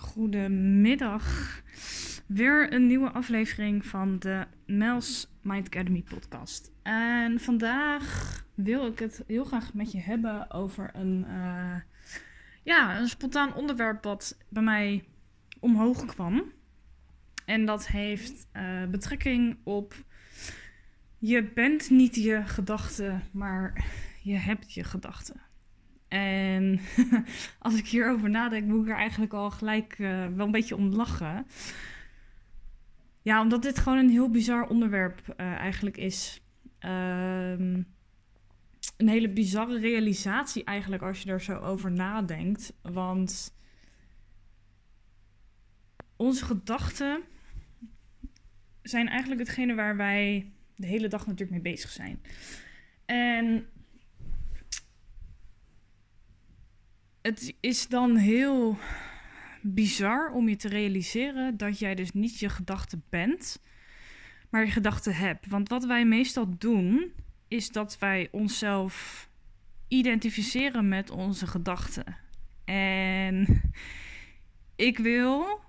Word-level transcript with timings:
Goedemiddag. 0.00 1.62
Weer 2.26 2.72
een 2.72 2.86
nieuwe 2.86 3.10
aflevering 3.10 3.86
van 3.86 4.18
de 4.18 4.46
Mel's 4.66 5.28
Mind 5.42 5.66
Academy 5.66 6.02
podcast. 6.02 6.70
En 6.82 7.40
vandaag 7.40 8.44
wil 8.54 8.86
ik 8.86 8.98
het 8.98 9.24
heel 9.26 9.44
graag 9.44 9.74
met 9.74 9.92
je 9.92 9.98
hebben 9.98 10.50
over 10.50 10.90
een, 10.92 11.24
uh, 11.28 11.76
ja, 12.62 12.98
een 12.98 13.08
spontaan 13.08 13.54
onderwerp 13.54 14.04
wat 14.04 14.38
bij 14.48 14.62
mij 14.62 15.04
omhoog 15.58 16.04
kwam. 16.04 16.52
En 17.44 17.66
dat 17.66 17.86
heeft 17.86 18.46
uh, 18.52 18.84
betrekking 18.84 19.56
op 19.64 19.94
je 21.18 21.44
bent 21.44 21.90
niet 21.90 22.14
je 22.14 22.42
gedachten, 22.46 23.22
maar 23.32 23.84
je 24.22 24.36
hebt 24.36 24.72
je 24.72 24.84
gedachten. 24.84 25.49
En 26.10 26.80
als 27.58 27.74
ik 27.74 27.86
hierover 27.86 28.30
nadenk, 28.30 28.66
moet 28.66 28.84
ik 28.84 28.90
er 28.90 28.96
eigenlijk 28.96 29.32
al 29.32 29.50
gelijk 29.50 29.98
uh, 29.98 30.26
wel 30.26 30.46
een 30.46 30.52
beetje 30.52 30.76
om 30.76 30.88
lachen. 30.88 31.46
Ja, 33.22 33.40
omdat 33.40 33.62
dit 33.62 33.78
gewoon 33.78 33.98
een 33.98 34.10
heel 34.10 34.30
bizar 34.30 34.68
onderwerp 34.68 35.34
uh, 35.36 35.46
eigenlijk 35.46 35.96
is. 35.96 36.42
Um, 36.80 37.86
een 38.96 39.08
hele 39.08 39.28
bizarre 39.28 39.78
realisatie 39.78 40.64
eigenlijk 40.64 41.02
als 41.02 41.22
je 41.22 41.30
er 41.30 41.40
zo 41.40 41.58
over 41.58 41.90
nadenkt. 41.90 42.72
Want 42.82 43.54
onze 46.16 46.44
gedachten 46.44 47.22
zijn 48.82 49.08
eigenlijk 49.08 49.40
hetgene 49.40 49.74
waar 49.74 49.96
wij 49.96 50.52
de 50.76 50.86
hele 50.86 51.08
dag 51.08 51.26
natuurlijk 51.26 51.62
mee 51.62 51.72
bezig 51.72 51.90
zijn. 51.90 52.20
En 53.06 53.66
het 57.22 57.54
is 57.60 57.88
dan 57.88 58.16
heel 58.16 58.78
bizar 59.62 60.32
om 60.32 60.48
je 60.48 60.56
te 60.56 60.68
realiseren 60.68 61.56
dat 61.56 61.78
jij 61.78 61.94
dus 61.94 62.12
niet 62.12 62.38
je 62.38 62.48
gedachte 62.48 63.00
bent, 63.08 63.62
maar 64.50 64.64
je 64.64 64.70
gedachten 64.70 65.14
hebt. 65.14 65.46
Want 65.46 65.68
wat 65.68 65.84
wij 65.84 66.04
meestal 66.04 66.58
doen, 66.58 67.12
is 67.48 67.70
dat 67.70 67.98
wij 67.98 68.28
onszelf 68.30 69.28
identificeren 69.88 70.88
met 70.88 71.10
onze 71.10 71.46
gedachten. 71.46 72.16
En 72.64 73.62
ik 74.76 74.98
wil 74.98 75.60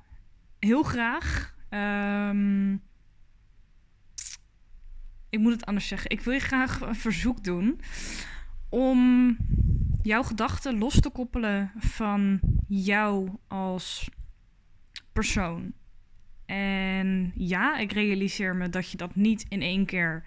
heel 0.59 0.83
graag. 0.83 1.55
Um, 1.69 2.81
ik 5.29 5.39
moet 5.39 5.51
het 5.51 5.65
anders 5.65 5.87
zeggen. 5.87 6.09
Ik 6.09 6.21
wil 6.21 6.33
je 6.33 6.39
graag 6.39 6.81
een 6.81 6.95
verzoek 6.95 7.43
doen 7.43 7.81
om 8.69 9.37
jouw 10.03 10.23
gedachten 10.23 10.77
los 10.77 10.99
te 10.99 11.09
koppelen 11.09 11.71
van 11.77 12.39
jou 12.67 13.29
als 13.47 14.09
persoon. 15.13 15.73
En 16.45 17.31
ja, 17.35 17.77
ik 17.77 17.91
realiseer 17.91 18.55
me 18.55 18.69
dat 18.69 18.91
je 18.91 18.97
dat 18.97 19.15
niet 19.15 19.45
in 19.49 19.61
één 19.61 19.85
keer 19.85 20.25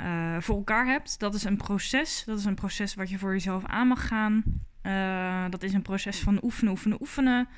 uh, 0.00 0.36
voor 0.40 0.56
elkaar 0.56 0.86
hebt. 0.86 1.18
Dat 1.18 1.34
is 1.34 1.44
een 1.44 1.56
proces. 1.56 2.22
Dat 2.24 2.38
is 2.38 2.44
een 2.44 2.54
proces 2.54 2.94
wat 2.94 3.10
je 3.10 3.18
voor 3.18 3.32
jezelf 3.32 3.64
aan 3.64 3.88
mag 3.88 4.06
gaan. 4.06 4.44
Uh, 4.82 5.44
dat 5.50 5.62
is 5.62 5.72
een 5.72 5.82
proces 5.82 6.18
van 6.18 6.44
oefenen, 6.44 6.72
oefenen, 6.72 7.00
oefenen. 7.00 7.48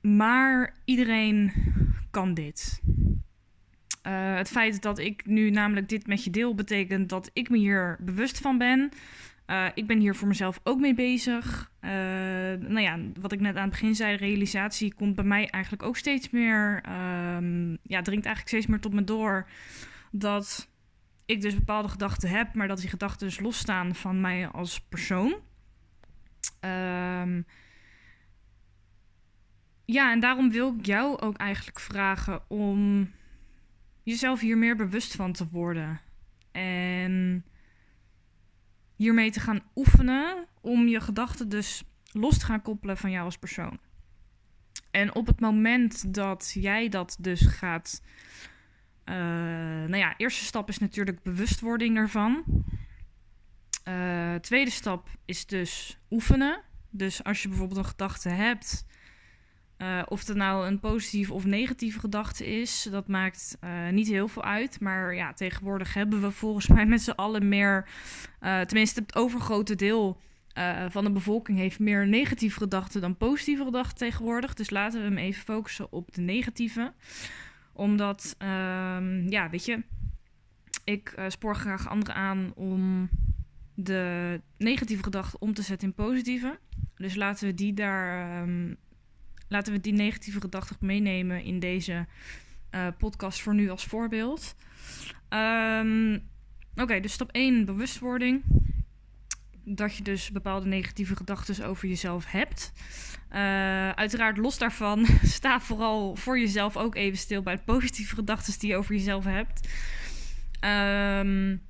Maar 0.00 0.74
iedereen 0.84 1.52
kan 2.10 2.34
dit. 2.34 2.80
Uh, 4.06 4.34
het 4.34 4.48
feit 4.48 4.82
dat 4.82 4.98
ik 4.98 5.26
nu 5.26 5.50
namelijk 5.50 5.88
dit 5.88 6.06
met 6.06 6.24
je 6.24 6.30
deel, 6.30 6.54
betekent 6.54 7.08
dat 7.08 7.30
ik 7.32 7.50
me 7.50 7.58
hier 7.58 7.96
bewust 8.00 8.38
van 8.38 8.58
ben. 8.58 8.90
Uh, 9.46 9.66
ik 9.74 9.86
ben 9.86 9.98
hier 9.98 10.14
voor 10.14 10.28
mezelf 10.28 10.60
ook 10.62 10.80
mee 10.80 10.94
bezig. 10.94 11.70
Uh, 11.80 11.90
nou 11.90 12.80
ja, 12.80 12.98
wat 13.20 13.32
ik 13.32 13.40
net 13.40 13.56
aan 13.56 13.62
het 13.62 13.70
begin 13.70 13.94
zei, 13.94 14.16
realisatie 14.16 14.94
komt 14.94 15.14
bij 15.14 15.24
mij 15.24 15.48
eigenlijk 15.48 15.82
ook 15.82 15.96
steeds 15.96 16.30
meer. 16.30 16.82
Um, 17.36 17.78
ja, 17.82 18.02
dringt 18.02 18.26
eigenlijk 18.26 18.48
steeds 18.48 18.66
meer 18.66 18.80
tot 18.80 18.92
me 18.92 19.04
door 19.04 19.48
dat 20.10 20.68
ik 21.26 21.40
dus 21.40 21.54
bepaalde 21.54 21.88
gedachten 21.88 22.28
heb, 22.28 22.54
maar 22.54 22.68
dat 22.68 22.80
die 22.80 22.88
gedachten 22.88 23.26
dus 23.26 23.40
losstaan 23.40 23.94
van 23.94 24.20
mij 24.20 24.48
als 24.48 24.80
persoon. 24.80 25.34
Um, 26.60 27.46
ja, 29.84 30.12
en 30.12 30.20
daarom 30.20 30.50
wil 30.50 30.74
ik 30.78 30.86
jou 30.86 31.18
ook 31.18 31.36
eigenlijk 31.36 31.80
vragen 31.80 32.50
om 32.50 33.10
jezelf 34.02 34.40
hier 34.40 34.58
meer 34.58 34.76
bewust 34.76 35.16
van 35.16 35.32
te 35.32 35.48
worden. 35.48 36.00
En 36.52 37.44
hiermee 38.96 39.30
te 39.30 39.40
gaan 39.40 39.62
oefenen 39.74 40.46
om 40.60 40.86
je 40.86 41.00
gedachten 41.00 41.48
dus 41.48 41.82
los 42.12 42.38
te 42.38 42.44
gaan 42.44 42.62
koppelen 42.62 42.96
van 42.96 43.10
jou 43.10 43.24
als 43.24 43.38
persoon. 43.38 43.78
En 44.90 45.14
op 45.14 45.26
het 45.26 45.40
moment 45.40 46.14
dat 46.14 46.52
jij 46.54 46.88
dat 46.88 47.16
dus 47.20 47.46
gaat. 47.46 48.02
Uh, 49.04 49.14
nou 49.14 49.96
ja, 49.96 50.16
eerste 50.16 50.44
stap 50.44 50.68
is 50.68 50.78
natuurlijk 50.78 51.22
bewustwording 51.22 51.96
ervan. 51.96 52.44
Uh, 53.88 54.34
tweede 54.34 54.70
stap 54.70 55.08
is 55.24 55.46
dus 55.46 55.98
oefenen. 56.10 56.62
Dus 56.90 57.24
als 57.24 57.42
je 57.42 57.48
bijvoorbeeld 57.48 57.78
een 57.78 57.90
gedachte 57.90 58.28
hebt, 58.28 58.86
uh, 59.82 60.02
of 60.08 60.26
het 60.26 60.36
nou 60.36 60.66
een 60.66 60.80
positieve 60.80 61.32
of 61.32 61.44
negatieve 61.44 61.98
gedachte 61.98 62.46
is, 62.46 62.88
dat 62.90 63.08
maakt 63.08 63.58
uh, 63.64 63.88
niet 63.88 64.08
heel 64.08 64.28
veel 64.28 64.44
uit. 64.44 64.80
Maar 64.80 65.14
ja, 65.14 65.32
tegenwoordig 65.32 65.94
hebben 65.94 66.20
we 66.20 66.30
volgens 66.30 66.66
mij 66.66 66.86
met 66.86 67.02
z'n 67.02 67.10
allen 67.10 67.48
meer, 67.48 67.88
uh, 68.40 68.60
tenminste 68.60 69.00
het 69.00 69.14
overgrote 69.14 69.74
deel 69.74 70.20
van 70.88 71.04
de 71.04 71.10
bevolking 71.10 71.58
heeft 71.58 71.78
meer 71.78 72.06
negatieve 72.06 72.58
gedachten 72.58 73.00
dan 73.00 73.16
positieve 73.16 73.64
gedachten 73.64 73.96
tegenwoordig. 73.96 74.54
Dus 74.54 74.70
laten 74.70 75.00
we 75.00 75.06
hem 75.06 75.18
even 75.18 75.42
focussen 75.42 75.92
op 75.92 76.14
de 76.14 76.20
negatieve. 76.20 76.92
Omdat, 77.72 78.34
ehm, 78.38 79.28
ja, 79.28 79.50
weet 79.50 79.64
je, 79.64 79.82
ik 80.84 81.14
spoor 81.28 81.56
graag 81.56 81.88
anderen 81.88 82.14
aan 82.14 82.52
om 82.54 83.08
de 83.74 84.40
negatieve 84.58 85.02
gedachten 85.02 85.40
om 85.40 85.54
te 85.54 85.62
zetten 85.62 85.88
in 85.88 85.94
positieve. 85.94 86.58
Dus 86.96 87.14
laten 87.14 87.46
we 87.46 87.54
die 87.54 87.74
daar 87.74 88.42
um, 88.42 88.76
laten 89.52 89.72
we 89.72 89.80
die 89.80 89.92
negatieve 89.92 90.40
gedachten 90.40 90.76
meenemen 90.80 91.42
in 91.42 91.58
deze 91.58 92.06
uh, 92.70 92.86
podcast 92.98 93.42
voor 93.42 93.54
nu 93.54 93.70
als 93.70 93.84
voorbeeld. 93.84 94.54
Um, 95.28 96.30
Oké, 96.74 97.00
dus 97.00 97.12
stap 97.12 97.30
1, 97.30 97.64
bewustwording. 97.64 98.42
Dat 99.64 99.96
je 99.96 100.02
dus 100.02 100.30
bepaalde 100.30 100.66
negatieve 100.66 101.16
gedachten 101.16 101.66
over 101.66 101.88
jezelf 101.88 102.30
hebt. 102.30 102.72
Uh, 103.32 103.90
uiteraard, 103.90 104.36
los 104.36 104.58
daarvan, 104.58 105.06
sta 105.22 105.60
vooral 105.60 106.16
voor 106.16 106.38
jezelf 106.38 106.76
ook 106.76 106.94
even 106.94 107.18
stil 107.18 107.42
bij 107.42 107.56
de 107.56 107.62
positieve 107.62 108.14
gedachten 108.14 108.58
die 108.58 108.70
je 108.70 108.76
over 108.76 108.94
jezelf 108.94 109.24
hebt. 109.24 109.68
Um, 110.64 111.62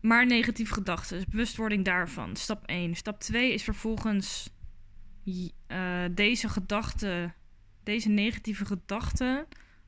maar 0.00 0.26
negatieve 0.26 0.72
gedachten, 0.72 1.16
dus 1.16 1.26
bewustwording 1.26 1.84
daarvan. 1.84 2.36
Stap 2.36 2.66
1. 2.66 2.94
Stap 2.94 3.20
2 3.20 3.52
is 3.52 3.62
vervolgens 3.62 4.50
uh, 5.24 6.04
deze 6.10 6.48
gedachten, 6.48 7.34
deze 7.82 8.08
negatieve 8.08 8.64
gedachten 8.64 9.46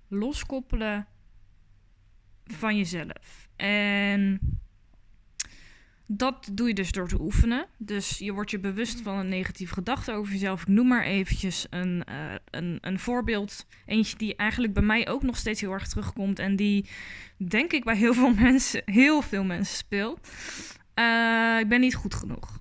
loskoppelen 0.08 1.06
van 2.44 2.76
jezelf. 2.76 3.48
En 3.56 4.40
dat 6.06 6.48
doe 6.52 6.68
je 6.68 6.74
dus 6.74 6.92
door 6.92 7.08
te 7.08 7.20
oefenen. 7.20 7.66
Dus 7.78 8.18
je 8.18 8.32
wordt 8.32 8.50
je 8.50 8.58
bewust 8.58 9.00
van 9.00 9.18
een 9.18 9.28
negatieve 9.28 9.74
gedachte 9.74 10.12
over 10.12 10.32
jezelf. 10.32 10.60
Ik 10.60 10.68
noem 10.68 10.86
maar 10.86 11.04
eventjes 11.04 11.66
een, 11.70 12.02
uh, 12.08 12.34
een, 12.50 12.78
een 12.80 12.98
voorbeeld. 12.98 13.66
Eentje 13.86 14.16
die 14.16 14.36
eigenlijk 14.36 14.72
bij 14.72 14.82
mij 14.82 15.08
ook 15.08 15.22
nog 15.22 15.36
steeds 15.36 15.60
heel 15.60 15.72
erg 15.72 15.88
terugkomt. 15.88 16.38
En 16.38 16.56
die 16.56 16.88
denk 17.36 17.72
ik 17.72 17.84
bij 17.84 17.96
heel 17.96 18.14
veel 18.14 18.34
mensen, 18.44 18.82
heel 18.84 19.22
veel 19.22 19.44
mensen 19.44 19.76
speelt. 19.76 20.28
Uh, 20.94 21.58
ik 21.58 21.68
ben 21.68 21.80
niet 21.80 21.94
goed 21.94 22.14
genoeg. 22.14 22.55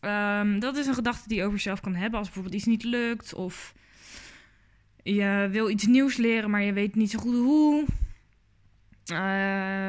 Um, 0.00 0.58
dat 0.58 0.76
is 0.76 0.86
een 0.86 0.94
gedachte 0.94 1.28
die 1.28 1.36
je 1.36 1.42
over 1.42 1.56
jezelf 1.56 1.80
kan 1.80 1.94
hebben 1.94 2.18
als 2.18 2.26
bijvoorbeeld 2.26 2.54
iets 2.54 2.66
niet 2.66 2.84
lukt 2.84 3.34
of 3.34 3.74
je 5.02 5.48
wil 5.50 5.70
iets 5.70 5.86
nieuws 5.86 6.16
leren, 6.16 6.50
maar 6.50 6.62
je 6.62 6.72
weet 6.72 6.94
niet 6.94 7.10
zo 7.10 7.18
goed 7.18 7.34
hoe. 7.34 7.84
Uh, 9.12 9.16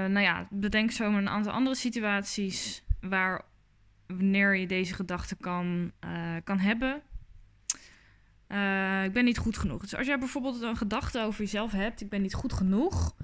nou 0.08 0.20
ja, 0.20 0.48
bedenk 0.50 0.92
zo 0.92 1.04
een 1.04 1.30
aantal 1.30 1.52
andere 1.52 1.76
situaties 1.76 2.84
waar 3.02 3.42
wanneer 4.08 4.56
je 4.56 4.68
deze 4.68 4.94
gedachte 4.94 5.36
kan, 5.36 5.92
uh, 6.06 6.36
kan 6.44 6.60
hebben. 6.60 7.02
Uh, 8.48 9.04
ik 9.04 9.14
ben 9.14 9.26
niet 9.26 9.38
goed 9.38 9.58
genoeg. 9.58 9.82
Dus 9.82 9.96
als 9.96 10.08
jij 10.08 10.20
bijvoorbeeld 10.20 10.62
een 10.62 10.78
gedachte 10.78 11.22
over 11.22 11.42
jezelf 11.42 11.72
hebt, 11.72 12.02
ik 12.02 12.10
ben 12.10 12.22
niet 12.22 12.34
goed 12.34 12.54
genoeg. 12.54 13.16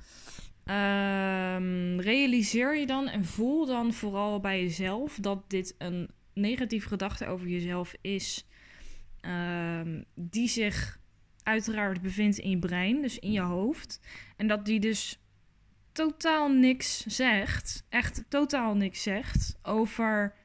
Um, 0.65 1.99
realiseer 1.99 2.77
je 2.77 2.85
dan 2.85 3.07
en 3.07 3.25
voel 3.25 3.65
dan 3.65 3.93
vooral 3.93 4.39
bij 4.39 4.61
jezelf 4.61 5.17
dat 5.21 5.49
dit 5.49 5.75
een 5.77 6.09
negatieve 6.37 6.87
gedachte 6.87 7.27
over 7.27 7.47
jezelf 7.47 7.93
is, 8.01 8.47
um, 9.21 10.05
die 10.15 10.47
zich 10.47 10.99
uiteraard 11.43 12.01
bevindt 12.01 12.37
in 12.37 12.49
je 12.49 12.59
brein, 12.59 13.01
dus 13.01 13.19
in 13.19 13.31
je 13.31 13.41
hoofd. 13.41 13.99
En 14.35 14.47
dat 14.47 14.65
die 14.65 14.79
dus 14.79 15.19
totaal 15.91 16.49
niks 16.49 17.05
zegt, 17.05 17.85
echt 17.89 18.23
totaal 18.29 18.75
niks 18.75 19.03
zegt 19.03 19.57
over 19.61 20.35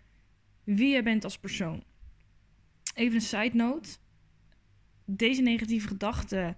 wie 0.64 0.94
je 0.94 1.02
bent 1.02 1.24
als 1.24 1.38
persoon. 1.38 1.84
even 2.94 3.14
een 3.14 3.20
side 3.20 3.56
note. 3.56 3.88
Deze 5.04 5.42
negatieve 5.42 5.88
gedachte 5.88 6.56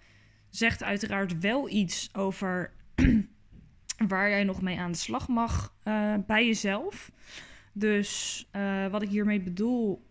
zegt 0.50 0.82
uiteraard 0.82 1.38
wel 1.38 1.68
iets 1.68 2.08
over 2.14 2.72
waar 4.08 4.28
jij 4.28 4.44
nog 4.44 4.62
mee 4.62 4.78
aan 4.78 4.92
de 4.92 4.98
slag 4.98 5.28
mag 5.28 5.74
uh, 5.84 6.14
bij 6.26 6.46
jezelf. 6.46 7.10
Dus 7.76 8.48
uh, 8.56 8.86
wat 8.86 9.02
ik 9.02 9.08
hiermee 9.08 9.40
bedoel 9.40 10.06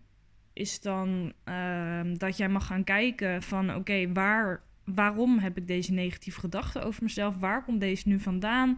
is 0.54 0.82
dan 0.82 1.34
uh, 1.46 2.02
dat 2.14 2.38
jij 2.38 2.50
mag 2.50 2.66
gaan 2.66 2.84
kijken 2.84 3.44
van 3.44 3.76
oké, 3.76 4.12
waar, 4.12 4.64
waarom 4.86 5.40
heb 5.40 5.58
ik 5.58 5.68
deze 5.68 5.92
negatieve 5.92 6.40
gedachten 6.40 6.84
over 6.84 7.04
mezelf? 7.04 7.40
Waar 7.40 7.64
komt 7.64 7.80
deze 7.80 8.08
nu 8.08 8.20
vandaan? 8.20 8.76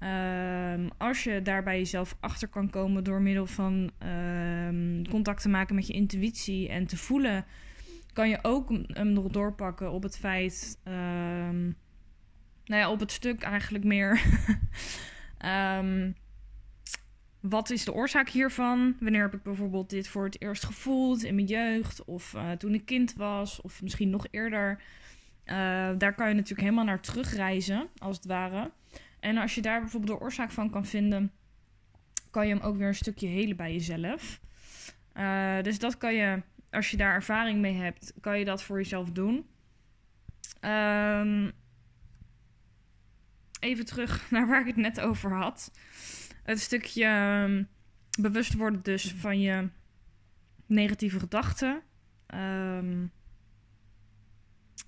Um, 0.00 0.90
als 0.98 1.24
je 1.24 1.42
daar 1.42 1.62
bij 1.62 1.78
jezelf 1.78 2.16
achter 2.20 2.48
kan 2.48 2.70
komen 2.70 3.04
door 3.04 3.22
middel 3.22 3.46
van 3.46 3.90
um, 4.68 5.08
contact 5.08 5.42
te 5.42 5.48
maken 5.48 5.74
met 5.74 5.86
je 5.86 5.92
intuïtie 5.92 6.68
en 6.68 6.86
te 6.86 6.96
voelen, 6.96 7.44
kan 8.12 8.28
je 8.28 8.38
ook 8.42 8.70
hem 8.86 9.12
nog 9.12 9.28
doorpakken 9.28 9.90
op 9.90 10.02
het 10.02 10.18
feit, 10.18 10.78
nou 10.84 11.74
ja, 12.64 12.90
op 12.90 13.00
het 13.00 13.12
stuk 13.12 13.42
eigenlijk 13.42 13.84
meer. 13.84 14.22
wat 17.48 17.70
is 17.70 17.84
de 17.84 17.92
oorzaak 17.92 18.28
hiervan? 18.28 18.96
Wanneer 19.00 19.22
heb 19.22 19.34
ik 19.34 19.42
bijvoorbeeld 19.42 19.90
dit 19.90 20.08
voor 20.08 20.24
het 20.24 20.42
eerst 20.42 20.64
gevoeld 20.64 21.24
in 21.24 21.34
mijn 21.34 21.46
jeugd 21.46 22.04
of 22.04 22.32
uh, 22.34 22.50
toen 22.50 22.74
ik 22.74 22.84
kind 22.84 23.14
was 23.14 23.60
of 23.60 23.82
misschien 23.82 24.10
nog 24.10 24.26
eerder? 24.30 24.82
Uh, 25.44 25.54
daar 25.98 26.14
kan 26.14 26.28
je 26.28 26.34
natuurlijk 26.34 26.60
helemaal 26.60 26.84
naar 26.84 27.00
terugreizen, 27.00 27.88
als 27.98 28.16
het 28.16 28.24
ware. 28.24 28.70
En 29.20 29.36
als 29.36 29.54
je 29.54 29.62
daar 29.62 29.80
bijvoorbeeld 29.80 30.18
de 30.18 30.24
oorzaak 30.24 30.50
van 30.50 30.70
kan 30.70 30.86
vinden, 30.86 31.32
kan 32.30 32.46
je 32.46 32.54
hem 32.54 32.62
ook 32.62 32.76
weer 32.76 32.88
een 32.88 32.94
stukje 32.94 33.26
helen 33.26 33.56
bij 33.56 33.72
jezelf. 33.72 34.40
Uh, 35.14 35.62
dus 35.62 35.78
dat 35.78 35.98
kan 35.98 36.14
je, 36.14 36.42
als 36.70 36.90
je 36.90 36.96
daar 36.96 37.14
ervaring 37.14 37.60
mee 37.60 37.74
hebt, 37.74 38.12
kan 38.20 38.38
je 38.38 38.44
dat 38.44 38.62
voor 38.62 38.76
jezelf 38.76 39.10
doen. 39.10 39.46
Um, 40.60 41.52
even 43.60 43.84
terug 43.84 44.24
naar 44.30 44.46
waar 44.46 44.60
ik 44.60 44.66
het 44.66 44.76
net 44.76 45.00
over 45.00 45.32
had. 45.32 45.70
Het 46.44 46.60
stukje 46.60 47.06
um, 47.46 47.68
bewust 48.20 48.54
worden 48.54 48.82
dus 48.82 49.12
van 49.12 49.40
je 49.40 49.68
negatieve 50.66 51.18
gedachten. 51.18 51.82
Um, 52.34 53.12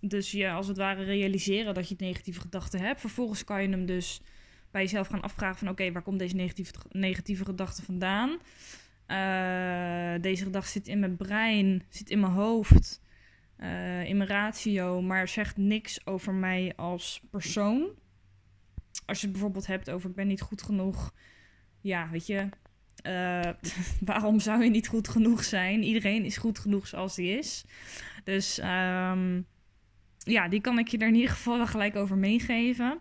dus 0.00 0.30
je 0.30 0.50
als 0.50 0.66
het 0.66 0.76
ware 0.76 1.04
realiseren 1.04 1.74
dat 1.74 1.88
je 1.88 1.94
negatieve 1.98 2.40
gedachten 2.40 2.80
hebt. 2.80 3.00
Vervolgens 3.00 3.44
kan 3.44 3.62
je 3.62 3.68
hem 3.68 3.86
dus 3.86 4.20
bij 4.70 4.82
jezelf 4.82 5.06
gaan 5.08 5.22
afvragen 5.22 5.58
van... 5.58 5.68
oké, 5.68 5.92
waar 5.92 6.02
komt 6.02 6.18
deze 6.18 6.34
negatieve, 6.34 6.72
negatieve 6.90 7.44
gedachte 7.44 7.82
vandaan? 7.82 8.30
Uh, 9.08 10.22
deze 10.22 10.44
gedachte 10.44 10.70
zit 10.70 10.88
in 10.88 10.98
mijn 10.98 11.16
brein, 11.16 11.82
zit 11.88 12.10
in 12.10 12.20
mijn 12.20 12.32
hoofd, 12.32 13.00
uh, 13.58 14.04
in 14.04 14.16
mijn 14.16 14.28
ratio... 14.28 15.02
maar 15.02 15.28
zegt 15.28 15.56
niks 15.56 16.06
over 16.06 16.34
mij 16.34 16.72
als 16.76 17.22
persoon. 17.30 17.88
Als 19.06 19.18
je 19.20 19.24
het 19.26 19.32
bijvoorbeeld 19.32 19.66
hebt 19.66 19.90
over 19.90 20.10
ik 20.10 20.16
ben 20.16 20.26
niet 20.26 20.40
goed 20.40 20.62
genoeg... 20.62 21.12
ja, 21.86 22.08
weet 22.10 22.26
je... 22.26 22.48
Uh, 23.06 23.52
waarom 24.10 24.40
zou 24.40 24.64
je 24.64 24.70
niet 24.70 24.88
goed 24.88 25.08
genoeg 25.08 25.44
zijn? 25.44 25.82
Iedereen 25.82 26.24
is 26.24 26.36
goed 26.36 26.58
genoeg 26.58 26.86
zoals 26.86 27.16
hij 27.16 27.26
is. 27.26 27.64
Dus... 28.24 28.58
Um, 28.58 29.46
ja, 30.18 30.48
die 30.48 30.60
kan 30.60 30.78
ik 30.78 30.88
je 30.88 30.98
er 30.98 31.08
in 31.08 31.14
ieder 31.14 31.30
geval 31.30 31.56
wel 31.56 31.66
gelijk 31.66 31.96
over 31.96 32.16
meegeven. 32.16 33.00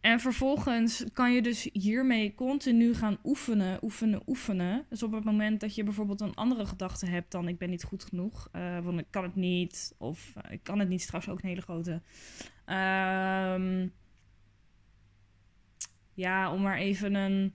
En 0.00 0.20
vervolgens 0.20 1.04
kan 1.12 1.32
je 1.32 1.42
dus 1.42 1.68
hiermee 1.72 2.34
continu 2.34 2.94
gaan 2.94 3.18
oefenen, 3.24 3.78
oefenen, 3.82 4.22
oefenen. 4.26 4.86
Dus 4.88 5.02
op 5.02 5.12
het 5.12 5.24
moment 5.24 5.60
dat 5.60 5.74
je 5.74 5.84
bijvoorbeeld 5.84 6.20
een 6.20 6.34
andere 6.34 6.66
gedachte 6.66 7.06
hebt 7.06 7.30
dan 7.30 7.48
ik 7.48 7.58
ben 7.58 7.70
niet 7.70 7.84
goed 7.84 8.04
genoeg, 8.04 8.48
uh, 8.52 8.78
want 8.80 9.00
ik 9.00 9.06
kan 9.10 9.22
het 9.22 9.34
niet, 9.34 9.94
of 9.98 10.32
uh, 10.36 10.52
ik 10.52 10.62
kan 10.62 10.78
het 10.78 10.88
niet, 10.88 11.06
trouwens 11.06 11.32
ook 11.32 11.42
een 11.42 11.48
hele 11.48 11.62
grote. 11.62 12.02
Um, 12.66 13.92
ja, 16.18 16.52
om 16.52 16.62
maar 16.62 16.76
even 16.76 17.14
een 17.14 17.52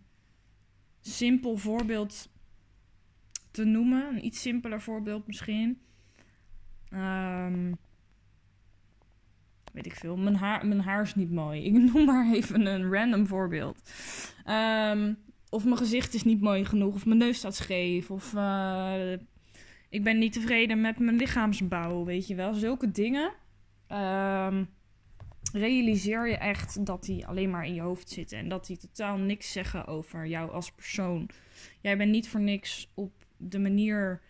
simpel 1.02 1.58
voorbeeld 1.58 2.30
te 3.52 3.64
noemen, 3.64 4.08
een 4.08 4.26
iets 4.26 4.42
simpeler 4.42 4.82
voorbeeld 4.82 5.28
misschien. 5.28 5.82
Um, 6.94 7.78
weet 9.74 9.86
ik 9.86 9.96
veel. 9.96 10.18
Mijn 10.18 10.36
haar, 10.36 10.66
mijn 10.66 10.82
haar 10.82 11.02
is 11.02 11.16
niet 11.16 11.32
mooi. 11.32 11.64
Ik 11.66 11.74
noem 11.74 12.06
maar 12.06 12.34
even 12.34 12.66
een 12.66 12.92
random 12.94 13.28
voorbeeld. 13.28 13.92
Um, 14.48 15.18
of 15.50 15.64
mijn 15.64 15.78
gezicht 15.78 16.14
is 16.14 16.24
niet 16.24 16.42
mooi 16.42 16.66
genoeg. 16.66 16.96
Of 16.96 17.06
mijn 17.06 17.20
neus 17.20 17.38
staat 17.38 17.56
scheef. 17.56 18.12
Of 18.12 18.34
uh, 18.34 19.12
ik 19.90 20.04
ben 20.04 20.18
niet 20.18 20.34
tevreden 20.34 20.82
met 20.82 21.00
mijn 21.00 21.18
lichaamsbouw. 21.18 22.04
Weet 22.04 22.28
je 22.28 22.36
wel. 22.36 22.54
Zulke 22.54 22.92
dingen. 22.92 23.32
Um, 23.92 24.70
realiseer 25.54 26.30
je 26.30 26.38
echt 26.38 26.86
dat 26.86 27.04
die 27.04 27.28
alleen 27.28 27.50
maar 27.50 27.66
in 27.66 27.74
je 27.74 27.82
hoofd 27.82 28.10
zitten. 28.10 28.38
En 28.38 28.50
dat 28.50 28.66
die 28.66 28.78
totaal 28.78 29.18
niks 29.18 29.52
zeggen 29.52 29.88
over 29.88 30.28
jou 30.28 30.52
als 30.52 30.72
persoon. 30.72 31.30
Jij 31.82 31.98
bent 31.98 32.12
niet 32.12 32.30
voor 32.30 32.42
niks 32.42 32.92
op 32.94 33.12
de 33.38 33.60
manier 33.60 34.22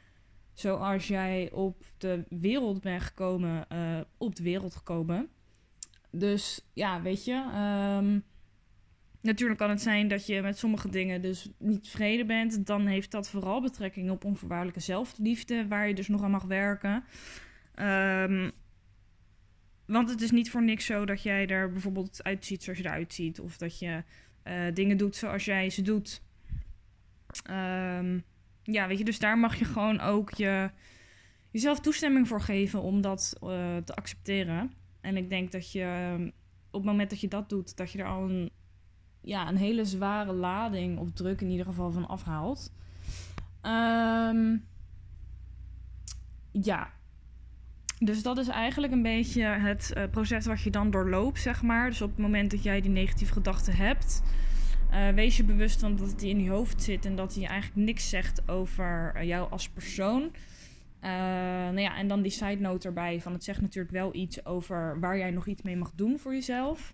zoals 0.53 1.07
jij 1.07 1.51
op 1.51 1.85
de 1.97 2.23
wereld 2.29 2.81
bent 2.81 3.01
gekomen, 3.01 3.65
uh, 3.73 3.99
op 4.17 4.35
de 4.35 4.43
wereld 4.43 4.75
gekomen. 4.75 5.29
Dus 6.11 6.65
ja, 6.73 7.01
weet 7.01 7.25
je. 7.25 7.33
Um, 8.01 8.23
natuurlijk 9.21 9.59
kan 9.59 9.69
het 9.69 9.81
zijn 9.81 10.07
dat 10.07 10.25
je 10.25 10.41
met 10.41 10.57
sommige 10.57 10.89
dingen 10.89 11.21
dus 11.21 11.49
niet 11.57 11.83
tevreden 11.83 12.27
bent. 12.27 12.65
Dan 12.65 12.85
heeft 12.85 13.11
dat 13.11 13.29
vooral 13.29 13.61
betrekking 13.61 14.09
op 14.09 14.25
onvoorwaardelijke 14.25 14.79
zelfliefde, 14.79 15.67
waar 15.67 15.87
je 15.87 15.93
dus 15.93 16.07
nog 16.07 16.23
aan 16.23 16.31
mag 16.31 16.43
werken. 16.43 17.03
Um, 17.75 18.51
want 19.85 20.09
het 20.09 20.21
is 20.21 20.31
niet 20.31 20.51
voor 20.51 20.63
niks 20.63 20.85
zo 20.85 21.05
dat 21.05 21.23
jij 21.23 21.47
er 21.47 21.71
bijvoorbeeld 21.71 22.23
uitziet 22.23 22.63
zoals 22.63 22.79
je 22.79 22.85
eruit 22.85 23.13
ziet. 23.13 23.39
Of 23.39 23.57
dat 23.57 23.79
je 23.79 24.03
uh, 24.43 24.73
dingen 24.73 24.97
doet 24.97 25.15
zoals 25.15 25.45
jij 25.45 25.69
ze 25.69 25.81
doet. 25.81 26.21
Um, 27.49 28.23
ja, 28.63 28.87
weet 28.87 28.97
je, 28.97 29.03
dus 29.03 29.19
daar 29.19 29.37
mag 29.37 29.55
je 29.55 29.65
gewoon 29.65 29.99
ook 29.99 30.31
je, 30.31 30.69
jezelf 31.51 31.79
toestemming 31.79 32.27
voor 32.27 32.41
geven 32.41 32.81
om 32.81 33.01
dat 33.01 33.37
uh, 33.43 33.77
te 33.77 33.95
accepteren. 33.95 34.71
En 35.01 35.17
ik 35.17 35.29
denk 35.29 35.51
dat 35.51 35.71
je 35.71 35.81
ehm, 35.81 36.27
op 36.67 36.81
het 36.81 36.83
moment 36.83 37.09
dat 37.09 37.19
je 37.19 37.27
dat 37.27 37.49
doet, 37.49 37.77
dat 37.77 37.91
je 37.91 37.99
er 37.99 38.07
al 38.07 38.29
een, 38.29 38.51
ja, 39.21 39.47
een 39.47 39.57
hele 39.57 39.85
zware 39.85 40.33
lading 40.33 40.97
of 40.97 41.11
druk 41.11 41.41
in 41.41 41.49
ieder 41.49 41.65
geval 41.65 41.91
van 41.91 42.07
afhaalt. 42.07 42.73
Um, 43.61 44.65
ja. 46.51 46.93
Dus 47.99 48.23
dat 48.23 48.37
is 48.37 48.47
eigenlijk 48.47 48.93
een 48.93 49.01
beetje 49.01 49.43
het 49.43 49.93
uh, 49.97 50.03
proces 50.11 50.45
wat 50.45 50.61
je 50.61 50.69
dan 50.69 50.91
doorloopt, 50.91 51.39
zeg 51.39 51.61
maar. 51.61 51.89
Dus 51.89 52.01
op 52.01 52.09
het 52.09 52.19
moment 52.19 52.51
dat 52.51 52.63
jij 52.63 52.81
die 52.81 52.91
negatieve 52.91 53.33
gedachten 53.33 53.75
hebt, 53.75 54.21
uh, 54.91 55.09
wees 55.09 55.37
je 55.37 55.43
bewust 55.43 55.79
van 55.79 55.95
dat 55.95 56.19
die 56.19 56.29
in 56.29 56.43
je 56.43 56.49
hoofd 56.49 56.83
zit 56.83 57.05
en 57.05 57.15
dat 57.15 57.35
hij 57.35 57.45
eigenlijk 57.45 57.85
niks 57.85 58.09
zegt 58.09 58.49
over 58.49 59.13
uh, 59.15 59.23
jou 59.23 59.51
als 59.51 59.69
persoon. 59.69 60.21
Uh, 60.21 61.09
nou 61.09 61.79
ja, 61.79 61.97
en 61.97 62.07
dan 62.07 62.21
die 62.21 62.31
side 62.31 62.61
note 62.61 62.87
erbij 62.87 63.21
van 63.21 63.33
het 63.33 63.43
zegt 63.43 63.61
natuurlijk 63.61 63.93
wel 63.93 64.15
iets 64.15 64.45
over 64.45 64.99
waar 64.99 65.17
jij 65.17 65.31
nog 65.31 65.47
iets 65.47 65.61
mee 65.61 65.77
mag 65.77 65.91
doen 65.95 66.19
voor 66.19 66.33
jezelf. 66.33 66.93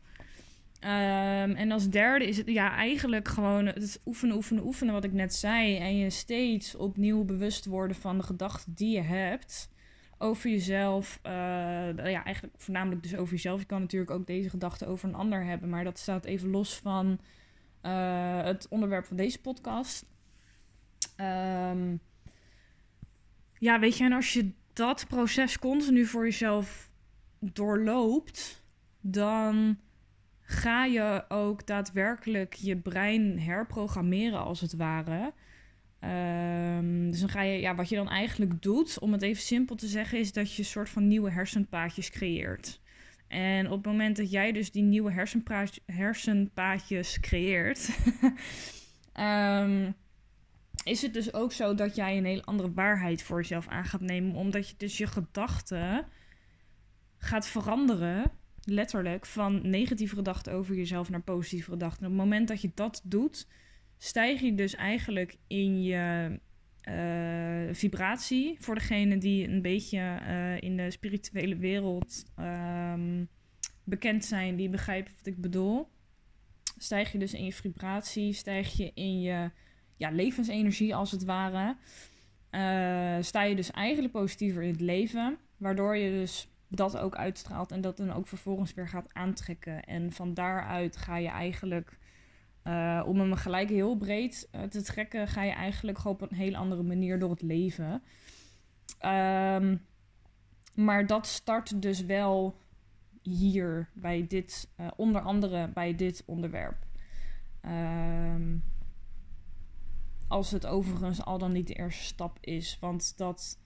Um, 0.84 1.56
en 1.56 1.72
als 1.72 1.90
derde 1.90 2.28
is 2.28 2.38
het 2.38 2.48
ja, 2.48 2.76
eigenlijk 2.76 3.28
gewoon 3.28 3.66
het 3.66 4.02
oefenen, 4.06 4.36
oefenen, 4.36 4.66
oefenen 4.66 4.94
wat 4.94 5.04
ik 5.04 5.14
net 5.14 5.36
zei. 5.36 5.78
En 5.78 5.98
je 5.98 6.10
steeds 6.10 6.76
opnieuw 6.76 7.24
bewust 7.24 7.66
worden 7.66 7.96
van 7.96 8.18
de 8.18 8.24
gedachten 8.24 8.74
die 8.76 8.96
je 8.96 9.02
hebt 9.02 9.70
over 10.20 10.50
jezelf. 10.50 11.20
Uh, 11.26 11.32
ja, 12.12 12.24
eigenlijk 12.24 12.54
voornamelijk 12.58 13.04
dus 13.04 13.16
over 13.16 13.34
jezelf. 13.34 13.60
Je 13.60 13.66
kan 13.66 13.82
natuurlijk 13.82 14.12
ook 14.12 14.28
deze 14.28 14.50
gedachten 14.50 14.88
over 14.88 15.10
een 15.10 15.16
ander 15.16 15.44
hebben. 15.44 15.70
Maar 15.70 15.84
dat 15.84 16.00
staat 16.00 16.26
even 16.26 16.50
los 16.50 16.76
van 16.76 17.20
uh, 17.84 18.44
het 18.44 18.68
onderwerp 18.70 19.06
van 19.06 19.18
deze 19.18 19.42
podcast. 19.42 20.06
Um, 21.18 22.00
ja, 23.60 23.80
weet 23.80 23.98
je, 23.98 24.04
en 24.04 24.14
als 24.14 24.34
je 24.34 24.52
dat 24.74 25.06
proces 25.08 25.60
continu 25.60 26.06
voor 26.06 26.24
jezelf 26.24 26.90
doorloopt, 27.40 28.64
dan 29.02 29.80
ga 30.42 30.86
je 30.86 31.26
ook 31.28 31.68
daadwerkelijk 31.68 32.54
je 32.54 32.78
brein 32.78 33.40
herprogrammeren, 33.40 34.40
als 34.40 34.62
het 34.62 34.76
ware. 34.76 35.34
Um, 36.04 37.10
dus 37.10 37.20
dan 37.20 37.30
ga 37.30 37.42
je, 37.42 37.60
ja, 37.60 37.76
wat 37.76 37.90
je 37.90 37.96
dan 37.96 38.10
eigenlijk 38.10 38.62
doet, 38.62 39.00
om 39.00 39.12
het 39.12 39.22
even 39.22 39.44
simpel 39.44 39.76
te 39.76 39.88
zeggen, 39.88 40.20
is 40.20 40.34
dat 40.34 40.54
je 40.54 40.62
een 40.62 40.68
soort 40.68 40.90
van 40.90 41.08
nieuwe 41.08 41.32
hersenpaadjes 41.32 42.10
creëert. 42.10 42.82
En 43.28 43.66
op 43.66 43.78
het 43.78 43.86
moment 43.86 44.18
dat 44.18 44.32
jij 44.32 44.52
dus 44.52 44.72
die 44.72 44.84
nieuwe 44.84 45.28
hersenpaadjes 45.86 47.20
creëert, 47.20 47.90
um, 49.20 49.96
is 50.84 51.02
het 51.02 51.14
dus 51.14 51.34
ook 51.34 51.52
zo 51.52 51.76
dat 51.76 51.96
jij 51.96 52.18
een 52.18 52.26
hele 52.26 52.44
andere 52.44 52.74
waarheid 52.74 53.24
voor 53.24 53.38
jezelf 53.38 53.68
aan 53.68 53.86
gaat 53.86 54.02
nemen. 54.02 54.36
Omdat 54.36 54.70
je 54.70 54.76
dus 54.78 54.98
je 54.98 55.08
gedachten 55.08 56.06
gaat 57.18 57.48
veranderen, 57.48 58.32
letterlijk, 58.64 59.26
van 59.26 59.70
negatieve 59.70 60.16
gedachten 60.16 60.54
over 60.54 60.76
jezelf 60.76 61.10
naar 61.10 61.22
positieve 61.22 61.72
gedachten. 61.72 62.00
En 62.06 62.12
op 62.12 62.18
het 62.18 62.24
moment 62.24 62.48
dat 62.48 62.62
je 62.62 62.72
dat 62.74 63.02
doet, 63.04 63.48
stijg 64.00 64.42
je 64.42 64.56
dus 64.56 64.76
eigenlijk 64.76 65.38
in 65.48 65.84
je 65.84 66.40
vibratie. 67.72 68.58
Voor 68.60 68.76
degene 68.76 69.18
die 69.18 69.48
een 69.48 69.62
beetje 69.62 70.20
in 70.60 70.78
de 70.78 70.92
spirituele 70.92 71.58
wereld 71.58 72.24
ehm, 72.36 73.26
bekend 73.84 74.26
zijn, 74.26 74.56
die 74.56 74.70
begrijpen 74.70 75.14
wat 75.18 75.26
ik 75.26 75.42
bedoel. 75.42 75.88
Stijg 76.78 77.12
je 77.12 77.18
dus 77.18 77.34
in 77.34 77.46
je 77.46 77.54
vibratie, 77.54 78.34
stijg 78.34 78.78
je 78.78 78.92
in 78.94 79.22
je 79.22 79.52
ja, 79.98 80.10
levensenergie 80.10 80.96
als 80.96 81.12
het 81.12 81.24
ware. 81.24 81.76
sta 83.24 83.44
je 83.44 83.56
dus 83.56 83.72
eigenlijk 83.72 84.14
positiever 84.14 84.64
in 84.64 84.72
het 84.72 84.82
leven, 84.82 85.38
waardoor 85.58 85.98
je 85.98 86.12
dus 86.12 86.50
dat 86.68 86.98
ook 86.98 87.16
uitstraalt 87.16 87.72
en 87.72 87.82
dat 87.82 87.98
dan 87.98 88.14
ook 88.14 88.28
vervolgens 88.28 88.74
weer 88.74 88.88
gaat 88.88 89.14
aantrekken. 89.14 89.84
En 89.84 90.12
van 90.12 90.34
daaruit 90.34 90.98
ga 90.98 91.18
je 91.18 91.28
eigenlijk, 91.28 91.98
uh, 92.70 93.04
om 93.06 93.20
hem 93.20 93.34
gelijk 93.36 93.70
heel 93.70 93.98
breed 93.98 94.50
uh, 94.56 94.62
te 94.62 94.82
trekken, 94.82 95.28
ga 95.28 95.44
je 95.44 95.52
eigenlijk 95.52 95.98
gewoon 95.98 96.14
op 96.14 96.32
een 96.32 96.38
hele 96.38 96.58
andere 96.58 96.84
manier 96.84 97.20
door 97.20 97.30
het 97.30 97.42
leven. 97.42 98.04
Um, 99.06 99.86
maar 100.74 101.08
dat 101.08 101.28
start 101.28 101.82
dus 101.82 102.06
wel 102.06 102.58
hier 103.22 103.90
bij 103.94 104.28
dit, 104.28 104.70
uh, 104.80 104.88
onder 104.96 105.22
andere 105.22 105.68
bij 105.68 105.96
dit 105.96 106.24
onderwerp. 106.26 106.86
Um, 107.66 108.64
als 110.28 110.52
het 110.52 110.66
overigens 110.66 111.26
al 111.26 111.38
dan 111.38 111.52
niet 111.52 111.68
de 111.68 111.74
eerste 111.74 112.04
stap 112.04 112.38
is, 112.42 112.78
want 112.80 113.18
dat 113.18 113.60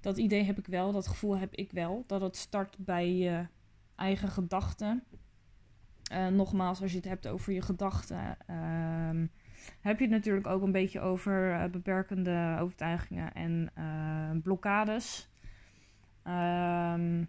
dat 0.00 0.18
idee 0.18 0.42
heb 0.42 0.58
ik 0.58 0.66
wel, 0.66 0.92
dat 0.92 1.06
gevoel 1.06 1.38
heb 1.38 1.54
ik 1.54 1.72
wel. 1.72 2.04
Dat 2.06 2.20
het 2.20 2.36
start 2.36 2.76
bij 2.78 3.14
je 3.14 3.46
eigen 3.96 4.28
gedachten. 4.28 5.02
Uh, 6.14 6.26
nogmaals, 6.26 6.82
als 6.82 6.90
je 6.90 6.96
het 6.96 7.06
hebt 7.06 7.26
over 7.26 7.52
je 7.52 7.62
gedachten, 7.62 8.36
um, 9.10 9.30
heb 9.80 9.98
je 9.98 10.04
het 10.04 10.14
natuurlijk 10.14 10.46
ook 10.46 10.62
een 10.62 10.72
beetje 10.72 11.00
over 11.00 11.50
uh, 11.50 11.64
beperkende 11.64 12.56
overtuigingen 12.60 13.32
en 13.32 13.70
uh, 13.78 14.42
blokkades. 14.42 15.30
Um, 16.26 17.26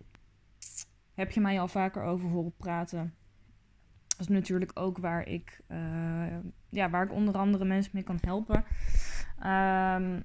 heb 1.13 1.32
je 1.32 1.42
mij 1.42 1.60
al 1.60 1.68
vaker 1.68 2.04
over 2.04 2.30
horen 2.30 2.56
praten? 2.58 3.13
Dat 4.08 4.20
is 4.20 4.27
natuurlijk 4.27 4.72
ook 4.74 4.98
waar 4.98 5.27
ik, 5.27 5.62
ja, 6.70 6.89
waar 6.89 7.04
ik 7.04 7.12
onder 7.12 7.38
andere 7.38 7.65
mensen 7.65 7.92
mee 7.94 8.04
kan 8.04 8.18
helpen. 8.22 8.56
Um, 9.38 10.24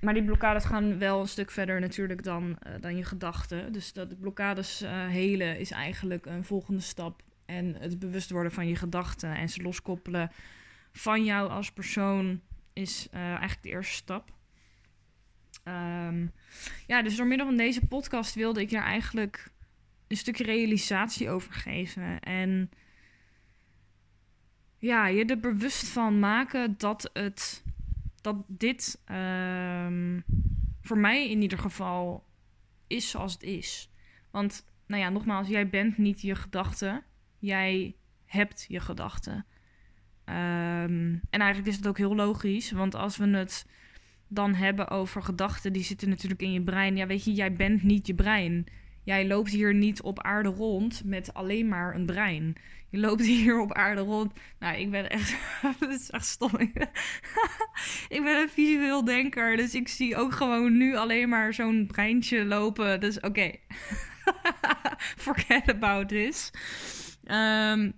maar 0.00 0.14
die 0.14 0.24
blokkades 0.24 0.64
gaan 0.64 0.98
wel 0.98 1.20
een 1.20 1.28
stuk 1.28 1.50
verder 1.50 1.80
natuurlijk 1.80 2.22
dan, 2.22 2.58
dan 2.80 2.96
je 2.96 3.04
gedachten. 3.04 3.72
Dus 3.72 3.92
dat 3.92 4.10
de 4.10 4.16
blokkades 4.16 4.82
uh, 4.82 5.06
helen 5.06 5.58
is 5.58 5.70
eigenlijk 5.70 6.26
een 6.26 6.44
volgende 6.44 6.80
stap. 6.80 7.22
En 7.46 7.74
het 7.74 7.98
bewust 7.98 8.30
worden 8.30 8.52
van 8.52 8.68
je 8.68 8.76
gedachten 8.76 9.34
en 9.34 9.48
ze 9.48 9.62
loskoppelen 9.62 10.30
van 10.92 11.24
jou 11.24 11.50
als 11.50 11.72
persoon 11.72 12.40
is 12.72 13.08
uh, 13.14 13.20
eigenlijk 13.20 13.62
de 13.62 13.68
eerste 13.68 13.94
stap. 13.94 14.34
Um, 15.64 16.32
ja, 16.86 17.02
dus 17.02 17.16
door 17.16 17.26
middel 17.26 17.46
van 17.46 17.56
deze 17.56 17.86
podcast 17.86 18.34
wilde 18.34 18.60
ik 18.60 18.70
je 18.70 18.78
eigenlijk 18.78 19.50
een 20.08 20.16
stukje 20.16 20.44
realisatie 20.44 21.30
over 21.30 21.52
geven. 21.52 22.20
En 22.20 22.70
ja, 24.78 25.06
je 25.06 25.24
er 25.24 25.40
bewust 25.40 25.88
van 25.88 26.18
maken 26.18 26.74
dat 26.78 27.10
het 27.12 27.64
dat 28.20 28.36
dit 28.46 29.00
um, 29.10 30.24
voor 30.82 30.98
mij 30.98 31.30
in 31.30 31.42
ieder 31.42 31.58
geval 31.58 32.24
is 32.86 33.10
zoals 33.10 33.32
het 33.32 33.42
is. 33.42 33.90
Want, 34.30 34.64
nou 34.86 35.02
ja, 35.02 35.08
nogmaals, 35.08 35.48
jij 35.48 35.68
bent 35.68 35.98
niet 35.98 36.20
je 36.20 36.34
gedachten. 36.34 37.04
Jij 37.46 37.96
hebt 38.24 38.64
je 38.68 38.80
gedachten. 38.80 39.46
Um, 40.24 41.20
en 41.30 41.40
eigenlijk 41.40 41.68
is 41.68 41.76
het 41.76 41.88
ook 41.88 41.98
heel 41.98 42.14
logisch, 42.14 42.70
want 42.70 42.94
als 42.94 43.16
we 43.16 43.28
het 43.28 43.66
dan 44.28 44.54
hebben 44.54 44.88
over 44.88 45.22
gedachten, 45.22 45.72
die 45.72 45.82
zitten 45.84 46.08
natuurlijk 46.08 46.42
in 46.42 46.52
je 46.52 46.62
brein. 46.62 46.96
Ja, 46.96 47.06
weet 47.06 47.24
je, 47.24 47.32
jij 47.32 47.52
bent 47.52 47.82
niet 47.82 48.06
je 48.06 48.14
brein. 48.14 48.66
Jij 49.04 49.26
loopt 49.26 49.50
hier 49.50 49.74
niet 49.74 50.02
op 50.02 50.22
aarde 50.22 50.48
rond 50.48 51.02
met 51.04 51.34
alleen 51.34 51.68
maar 51.68 51.94
een 51.94 52.06
brein. 52.06 52.56
Je 52.90 52.98
loopt 52.98 53.24
hier 53.24 53.60
op 53.60 53.72
aarde 53.72 54.00
rond. 54.00 54.32
Nou, 54.58 54.76
ik 54.76 54.90
ben 54.90 55.10
echt. 55.10 55.36
dat 55.80 55.90
is 55.90 56.10
echt 56.10 56.26
stom. 56.26 56.50
ik 58.16 58.20
ben 58.22 58.40
een 58.40 58.48
visueel 58.48 59.04
denker. 59.04 59.56
Dus 59.56 59.74
ik 59.74 59.88
zie 59.88 60.16
ook 60.16 60.32
gewoon 60.32 60.76
nu 60.76 60.96
alleen 60.96 61.28
maar 61.28 61.54
zo'n 61.54 61.86
breintje 61.86 62.44
lopen. 62.44 63.00
Dus 63.00 63.20
oké. 63.20 63.52
Forget 65.24 65.68
about 65.68 66.08
this. 66.08 66.50
Um, 67.30 67.92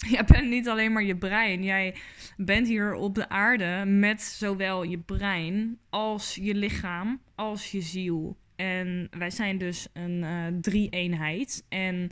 jij 0.14 0.24
bent 0.24 0.48
niet 0.48 0.68
alleen 0.68 0.92
maar 0.92 1.04
je 1.04 1.16
brein. 1.16 1.62
Jij 1.62 1.94
bent 2.36 2.66
hier 2.66 2.94
op 2.94 3.14
de 3.14 3.28
aarde 3.28 3.84
met 3.86 4.22
zowel 4.22 4.82
je 4.82 4.98
brein 4.98 5.78
als 5.90 6.34
je 6.34 6.54
lichaam 6.54 7.20
als 7.34 7.70
je 7.70 7.80
ziel. 7.80 8.36
En 8.56 9.08
wij 9.10 9.30
zijn 9.30 9.58
dus 9.58 9.88
een 9.92 10.22
uh, 10.22 10.46
drie-eenheid. 10.60 11.64
En 11.68 12.10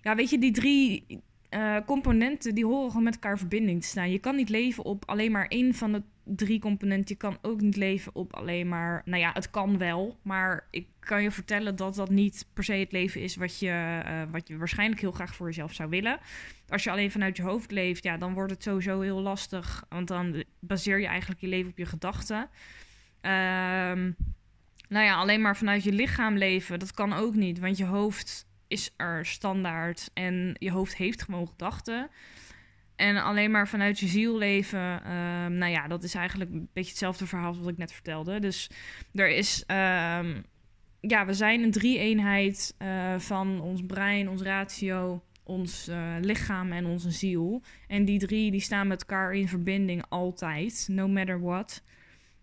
ja, 0.00 0.14
weet 0.14 0.30
je, 0.30 0.38
die 0.38 0.52
drie 0.52 1.06
uh, 1.50 1.76
componenten 1.86 2.54
die 2.54 2.66
horen 2.66 2.88
gewoon 2.88 3.02
met 3.02 3.14
elkaar 3.14 3.32
in 3.32 3.38
verbinding 3.38 3.80
te 3.80 3.86
staan. 3.86 4.10
Je 4.10 4.18
kan 4.18 4.36
niet 4.36 4.48
leven 4.48 4.84
op 4.84 5.02
alleen 5.08 5.32
maar 5.32 5.46
één 5.46 5.74
van 5.74 5.92
de 5.92 6.02
drie 6.24 6.60
componenten. 6.60 7.06
Je 7.08 7.14
kan 7.14 7.38
ook 7.42 7.60
niet 7.60 7.76
leven 7.76 8.14
op 8.14 8.34
alleen 8.34 8.68
maar. 8.68 9.02
Nou 9.04 9.20
ja, 9.20 9.30
het 9.32 9.50
kan 9.50 9.78
wel. 9.78 10.18
Maar 10.22 10.66
ik 10.70 10.86
kan 11.00 11.22
je 11.22 11.30
vertellen 11.30 11.76
dat 11.76 11.94
dat 11.94 12.10
niet 12.10 12.46
per 12.52 12.64
se 12.64 12.72
het 12.72 12.92
leven 12.92 13.20
is 13.20 13.36
wat 13.36 13.58
je, 13.58 14.02
uh, 14.06 14.22
wat 14.30 14.48
je 14.48 14.56
waarschijnlijk 14.56 15.00
heel 15.00 15.12
graag 15.12 15.34
voor 15.34 15.46
jezelf 15.46 15.72
zou 15.72 15.88
willen. 15.88 16.18
Als 16.68 16.84
je 16.84 16.90
alleen 16.90 17.10
vanuit 17.10 17.36
je 17.36 17.42
hoofd 17.42 17.70
leeft, 17.70 18.04
ja, 18.04 18.16
dan 18.16 18.34
wordt 18.34 18.52
het 18.52 18.62
sowieso 18.62 19.00
heel 19.00 19.20
lastig. 19.20 19.84
Want 19.88 20.08
dan 20.08 20.44
baseer 20.58 21.00
je 21.00 21.06
eigenlijk 21.06 21.40
je 21.40 21.48
leven 21.48 21.70
op 21.70 21.78
je 21.78 21.86
gedachten. 21.86 22.48
Ehm 23.20 24.10
nou 24.88 25.04
ja, 25.06 25.14
alleen 25.14 25.40
maar 25.40 25.56
vanuit 25.56 25.84
je 25.84 25.92
lichaam 25.92 26.36
leven, 26.36 26.78
dat 26.78 26.92
kan 26.92 27.12
ook 27.12 27.34
niet. 27.34 27.58
Want 27.58 27.76
je 27.76 27.84
hoofd 27.84 28.46
is 28.68 28.90
er 28.96 29.26
standaard 29.26 30.10
en 30.12 30.56
je 30.58 30.70
hoofd 30.70 30.96
heeft 30.96 31.22
gewoon 31.22 31.48
gedachten. 31.48 32.10
En 32.96 33.16
alleen 33.16 33.50
maar 33.50 33.68
vanuit 33.68 33.98
je 33.98 34.06
ziel 34.06 34.38
leven, 34.38 35.12
um, 35.12 35.52
nou 35.52 35.72
ja, 35.72 35.88
dat 35.88 36.02
is 36.02 36.14
eigenlijk 36.14 36.50
een 36.50 36.68
beetje 36.72 36.90
hetzelfde 36.90 37.26
verhaal 37.26 37.48
als 37.48 37.58
wat 37.58 37.68
ik 37.68 37.78
net 37.78 37.92
vertelde. 37.92 38.40
Dus 38.40 38.70
er 39.12 39.28
is, 39.28 39.64
um, 39.66 40.44
ja, 41.00 41.26
we 41.26 41.32
zijn 41.32 41.62
een 41.62 41.70
drie-eenheid 41.70 42.74
uh, 42.78 43.18
van 43.18 43.60
ons 43.60 43.82
brein, 43.86 44.28
ons 44.28 44.42
ratio, 44.42 45.22
ons 45.42 45.88
uh, 45.88 46.14
lichaam 46.20 46.72
en 46.72 46.86
onze 46.86 47.10
ziel. 47.10 47.62
En 47.88 48.04
die 48.04 48.18
drie, 48.18 48.50
die 48.50 48.60
staan 48.60 48.86
met 48.86 49.00
elkaar 49.00 49.32
in 49.32 49.48
verbinding 49.48 50.04
altijd, 50.08 50.88
no 50.90 51.08
matter 51.08 51.40
what. 51.40 51.82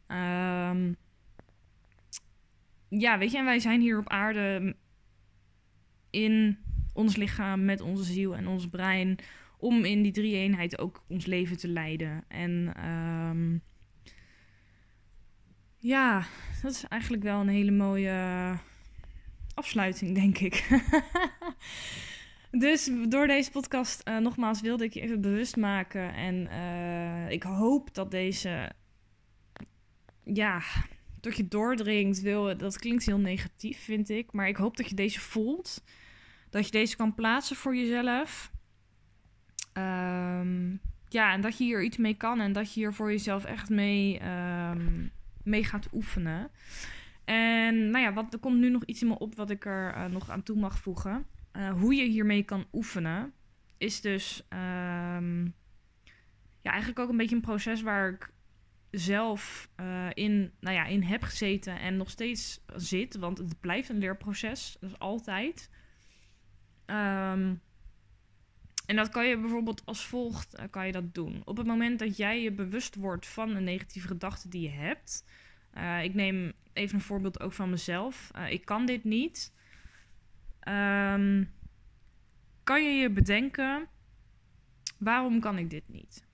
Um, 0.08 0.96
ja, 2.90 3.18
weet 3.18 3.32
je, 3.32 3.38
en 3.38 3.46
wij 3.46 3.60
zijn 3.60 3.82
hier 3.82 3.98
op 3.98 4.10
aarde 4.10 4.76
in 6.10 6.58
ons 6.94 7.16
lichaam, 7.16 7.66
met 7.66 7.82
onze 7.82 8.04
ziel 8.04 8.36
en 8.36 8.48
ons 8.48 8.70
brein, 8.70 9.18
om 9.62 9.86
in 9.86 10.02
die 10.02 10.12
drie 10.12 10.36
eenheid 10.36 10.80
ook 10.80 11.04
ons 11.08 11.26
leven 11.26 11.58
te 11.58 11.68
leiden. 11.68 12.24
En 12.28 12.86
um, 12.90 13.62
ja, 15.78 16.26
dat 16.62 16.72
is 16.72 16.84
eigenlijk 16.88 17.24
wel 17.24 17.40
een 17.40 17.48
hele 17.48 17.72
mooie 17.72 18.58
afsluiting, 19.54 20.16
denk 20.16 20.38
ik. 20.38 20.82
dus 22.66 22.92
door 23.08 23.28
deze 23.28 23.52
podcast, 23.52 24.08
uh, 24.08 24.18
nogmaals, 24.18 24.62
wilde 24.62 24.84
ik 24.84 24.94
je 24.94 25.02
even 25.02 25.22
bewust 25.22 25.56
maken. 25.56 26.14
En 26.14 26.48
uh, 26.52 27.30
ik 27.30 27.44
hoop 27.44 27.94
dat 27.94 28.12
deze, 28.12 28.72
ja, 30.24 30.62
tot 31.20 31.38
je 31.38 31.48
doordringt, 31.48 32.22
wil, 32.22 32.58
dat 32.58 32.80
klinkt 32.80 33.06
heel 33.06 33.20
negatief, 33.20 33.84
vind 33.84 34.10
ik. 34.10 34.32
Maar 34.32 34.48
ik 34.48 34.58
hoop 34.58 34.78
dat 34.78 34.90
je 34.90 34.96
deze 34.96 35.20
voelt. 35.20 35.84
Dat 36.50 36.66
je 36.66 36.72
deze 36.72 36.96
kan 36.96 37.16
plaatsen 37.16 37.56
voor 37.56 37.76
jezelf. 37.76 38.52
Um, 39.74 40.80
ja, 41.10 41.34
en 41.34 41.42
dat 41.42 41.58
je 41.58 41.64
hier 41.64 41.84
iets 41.84 41.98
mee 41.98 42.14
kan. 42.14 42.40
En 42.40 42.54
dat 42.54 42.74
je 42.74 42.80
hier 42.80 42.94
voor 42.94 43.12
jezelf 43.12 43.46
echt 43.46 43.70
mee, 43.70 44.22
um, 44.70 45.12
mee 45.44 45.64
gaat 45.64 45.88
oefenen. 45.94 46.50
En 47.26 47.90
nou 47.90 48.04
ja, 48.04 48.14
wat, 48.14 48.34
er 48.34 48.40
komt 48.40 48.60
nu 48.60 48.70
nog 48.70 48.84
iets 48.86 49.02
in 49.02 49.08
me 49.08 49.18
op 49.18 49.36
wat 49.36 49.50
ik 49.50 49.66
er 49.66 49.96
uh, 49.96 50.06
nog 50.06 50.30
aan 50.30 50.44
toe 50.44 50.60
mag 50.60 50.78
voegen. 50.78 51.26
Uh, 51.54 51.70
hoe 51.70 51.96
je 51.96 52.04
hiermee 52.04 52.44
kan 52.44 52.66
oefenen, 52.74 53.34
is 53.78 54.02
dus 54.02 54.48
um, 54.50 55.54
ja, 56.62 56.72
eigenlijk 56.72 57.00
ook 57.00 57.10
een 57.10 57.18
beetje 57.18 57.36
een 57.36 57.42
proces 57.42 57.82
waar 57.82 58.10
ik 58.10 58.34
zelf 58.92 59.70
uh, 59.80 60.08
in, 60.14 60.52
nou 60.60 60.76
ja, 60.76 60.86
in 60.86 61.04
heb 61.04 61.24
gezeten 61.24 61.80
en 61.80 61.98
nog 61.98 62.10
steeds 62.10 62.64
zit. 62.76 63.16
Want 63.16 63.38
het 63.38 63.60
blijft 63.60 63.90
een 63.90 63.98
leerproces. 63.98 64.78
Dat 64.80 64.90
is 64.90 65.00
altijd. 65.00 65.70
Um, 66.86 67.62
en 68.92 68.98
dat 68.98 69.10
kan 69.10 69.28
je 69.28 69.38
bijvoorbeeld 69.38 69.86
als 69.86 70.06
volgt 70.06 70.60
uh, 70.60 70.66
kan 70.70 70.86
je 70.86 70.92
dat 70.92 71.14
doen. 71.14 71.42
Op 71.46 71.58
het 71.58 71.68
moment 71.68 72.00
dat 72.00 72.18
jij 72.18 72.42
je 72.42 72.52
bewust 72.52 72.96
wordt 72.96 73.28
van 73.28 73.56
een 73.56 73.64
negatieve 73.64 74.08
gedachte 74.08 74.50
die 74.50 74.62
je 74.62 74.70
hebt. 74.70 75.26
Uh, 75.78 76.04
ik 76.04 76.14
neem 76.14 76.54
even 76.74 76.96
een 76.96 77.02
voorbeeld 77.02 77.40
ook 77.40 77.54
van 77.54 77.70
mezelf. 77.70 78.32
ik 78.50 78.66
kan 78.66 78.86
dit 78.86 79.04
niet. 79.04 79.54
Um, 80.68 81.54
kan 82.64 82.84
je 82.84 83.02
je 83.02 83.10
bedenken, 83.10 83.88
waarom 84.98 85.40
kan 85.40 85.58
ik 85.58 85.70
dit 85.70 85.84
niet? 85.88 86.26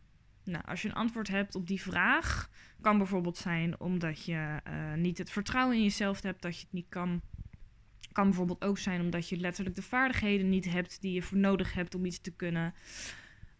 Nou, 0.43 0.63
als 0.65 0.81
je 0.81 0.87
een 0.87 0.93
antwoord 0.95 1.27
hebt 1.27 1.55
op 1.55 1.67
die 1.67 1.81
vraag, 1.81 2.49
kan 2.81 2.97
bijvoorbeeld 2.97 3.37
zijn 3.37 3.79
omdat 3.79 4.25
je 4.25 4.59
eh, 4.63 4.93
niet 4.93 5.17
het 5.17 5.31
vertrouwen 5.31 5.75
in 5.75 5.83
jezelf 5.83 6.21
hebt 6.21 6.41
dat 6.41 6.55
je 6.55 6.61
het 6.61 6.73
niet 6.73 6.89
kan. 6.89 7.21
Kan 8.17 8.27
bijvoorbeeld 8.27 8.63
ook 8.63 8.77
zijn 8.77 9.01
omdat 9.01 9.29
je 9.29 9.37
letterlijk 9.37 9.75
de 9.75 9.81
vaardigheden 9.81 10.49
niet 10.49 10.65
hebt 10.71 11.01
die 11.01 11.13
je 11.13 11.21
voor 11.21 11.37
nodig 11.37 11.73
hebt 11.73 11.95
om 11.95 12.05
iets 12.05 12.21
te 12.21 12.31
kunnen. 12.31 12.73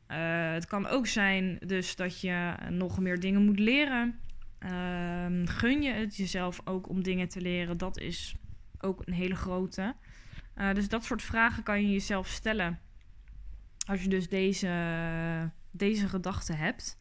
Uh, 0.07 0.51
het 0.51 0.65
kan 0.65 0.87
ook 0.87 1.07
zijn 1.07 1.57
dus 1.65 1.95
dat 1.95 2.21
je 2.21 2.55
nog 2.69 2.99
meer 2.99 3.19
dingen 3.19 3.45
moet 3.45 3.59
leren. 3.59 4.19
Uh, 4.59 5.25
gun 5.45 5.81
je 5.81 5.91
het 5.91 6.15
jezelf 6.15 6.61
ook 6.63 6.89
om 6.89 7.03
dingen 7.03 7.29
te 7.29 7.41
leren? 7.41 7.77
Dat 7.77 7.97
is 7.97 8.35
ook 8.79 9.01
een 9.05 9.13
hele 9.13 9.35
grote. 9.35 9.95
Uh, 10.55 10.73
dus 10.73 10.89
dat 10.89 11.05
soort 11.05 11.21
vragen 11.21 11.63
kan 11.63 11.81
je 11.81 11.91
jezelf 11.91 12.27
stellen. 12.27 12.79
Als 13.87 14.01
je 14.01 14.09
dus 14.09 14.29
deze, 14.29 15.51
deze 15.71 16.07
gedachten 16.07 16.57
hebt. 16.57 16.97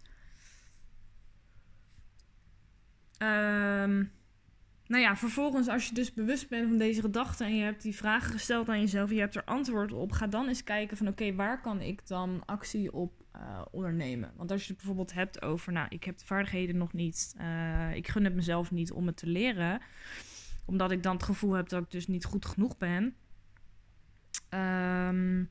Um, 3.19 4.16
nou 4.87 5.03
ja, 5.03 5.17
vervolgens 5.17 5.69
als 5.69 5.89
je 5.89 5.95
dus 5.95 6.13
bewust 6.13 6.49
bent 6.49 6.69
van 6.69 6.79
deze 6.79 7.01
gedachten 7.01 7.47
en 7.47 7.57
je 7.57 7.63
hebt 7.63 7.83
die 7.83 7.97
vragen 7.97 8.33
gesteld 8.33 8.69
aan 8.69 8.81
jezelf, 8.81 9.11
je 9.11 9.19
hebt 9.19 9.35
er 9.35 9.45
antwoord 9.45 9.93
op, 9.93 10.13
ga 10.13 10.27
dan 10.27 10.49
eens 10.49 10.65
kijken 10.65 10.97
van 10.97 11.09
oké, 11.09 11.35
waar 11.35 11.61
kan 11.61 11.81
ik 11.81 12.07
dan 12.07 12.43
actie 12.45 12.93
op 12.93 13.25
uh, 13.37 13.63
ondernemen? 13.71 14.33
Want 14.37 14.51
als 14.51 14.63
je 14.63 14.69
het 14.69 14.77
bijvoorbeeld 14.77 15.13
hebt 15.13 15.43
over, 15.43 15.73
nou, 15.73 15.87
ik 15.89 16.05
heb 16.05 16.19
de 16.19 16.25
vaardigheden 16.25 16.77
nog 16.77 16.93
niet, 16.93 17.35
uh, 17.41 17.95
ik 17.95 18.09
gun 18.09 18.25
het 18.25 18.35
mezelf 18.35 18.71
niet 18.71 18.93
om 18.93 19.07
het 19.07 19.17
te 19.17 19.27
leren, 19.27 19.81
omdat 20.65 20.91
ik 20.91 21.03
dan 21.03 21.15
het 21.15 21.25
gevoel 21.25 21.53
heb 21.53 21.69
dat 21.69 21.83
ik 21.83 21.91
dus 21.91 22.07
niet 22.07 22.25
goed 22.25 22.47
genoeg 22.47 22.77
ben. 22.79 23.15
Um, 24.51 25.51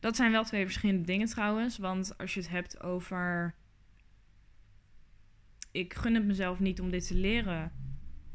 dat 0.00 0.16
zijn 0.16 0.32
wel 0.32 0.44
twee 0.44 0.64
verschillende 0.64 1.04
dingen 1.04 1.28
trouwens, 1.28 1.78
want 1.78 2.18
als 2.18 2.34
je 2.34 2.40
het 2.40 2.48
hebt 2.48 2.82
over, 2.82 3.54
ik 5.72 5.94
gun 5.94 6.14
het 6.14 6.24
mezelf 6.24 6.60
niet 6.60 6.80
om 6.80 6.90
dit 6.90 7.06
te 7.06 7.14
leren 7.14 7.72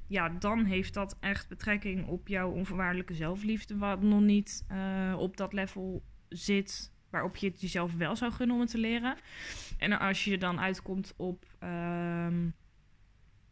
ja, 0.08 0.30
dan 0.30 0.66
heeft 0.66 0.94
dat 0.94 1.18
echt 1.20 1.48
betrekking 1.48 2.08
op 2.08 2.28
jouw 2.28 2.52
onvoorwaardelijke 2.52 3.14
zelfliefde, 3.14 3.78
wat 3.78 4.02
nog 4.02 4.22
niet 4.22 4.66
uh, 4.72 5.16
op 5.18 5.38
dat 5.38 5.54
level 5.54 6.04
zit 6.30 6.92
waarop 7.10 7.36
je 7.36 7.48
het 7.48 7.62
jezelf 7.62 7.96
wel 7.96 8.16
zou 8.16 8.32
gunnen 8.32 8.56
om 8.56 8.62
het 8.62 8.72
te 8.72 8.78
leren. 8.78 9.16
En 9.78 10.00
als 10.00 10.24
je 10.24 10.38
dan 10.38 10.60
uitkomt 10.60 11.14
op 11.18 11.46
um, 11.64 12.54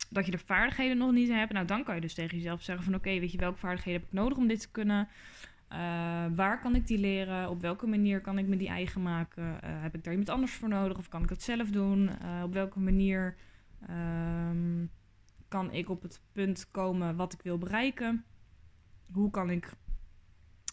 dat 0.09 0.25
je 0.25 0.31
de 0.31 0.37
vaardigheden 0.37 0.97
nog 0.97 1.11
niet 1.11 1.29
hebt, 1.29 1.53
nou 1.53 1.65
dan 1.65 1.83
kan 1.83 1.95
je 1.95 2.01
dus 2.01 2.13
tegen 2.13 2.37
jezelf 2.37 2.61
zeggen 2.61 2.85
van 2.85 2.95
oké, 2.95 3.19
weet 3.19 3.31
je 3.31 3.37
welke 3.37 3.57
vaardigheden 3.57 4.01
heb 4.01 4.09
ik 4.09 4.17
nodig 4.17 4.37
om 4.37 4.47
dit 4.47 4.59
te 4.59 4.71
kunnen? 4.71 5.07
Uh, 5.71 5.77
waar 6.35 6.59
kan 6.59 6.75
ik 6.75 6.87
die 6.87 6.97
leren? 6.97 7.49
Op 7.49 7.61
welke 7.61 7.87
manier 7.87 8.21
kan 8.21 8.37
ik 8.37 8.47
me 8.47 8.57
die 8.57 8.67
eigen 8.67 9.01
maken? 9.01 9.43
Uh, 9.43 9.81
heb 9.81 9.95
ik 9.95 10.03
daar 10.03 10.13
iemand 10.13 10.31
anders 10.31 10.53
voor 10.53 10.69
nodig 10.69 10.97
of 10.97 11.07
kan 11.07 11.23
ik 11.23 11.29
het 11.29 11.43
zelf 11.43 11.69
doen? 11.69 12.09
op 12.43 12.53
welke 12.53 12.79
manier 12.79 13.35
um, 13.89 14.91
kan 15.55 15.71
ik 15.71 15.89
op 15.89 16.01
het 16.01 16.21
punt 16.31 16.71
komen 16.71 17.15
wat 17.15 17.33
ik 17.33 17.41
wil 17.41 17.57
bereiken? 17.57 18.25
Hoe 19.11 19.31
kan 19.31 19.49
ik 19.49 19.73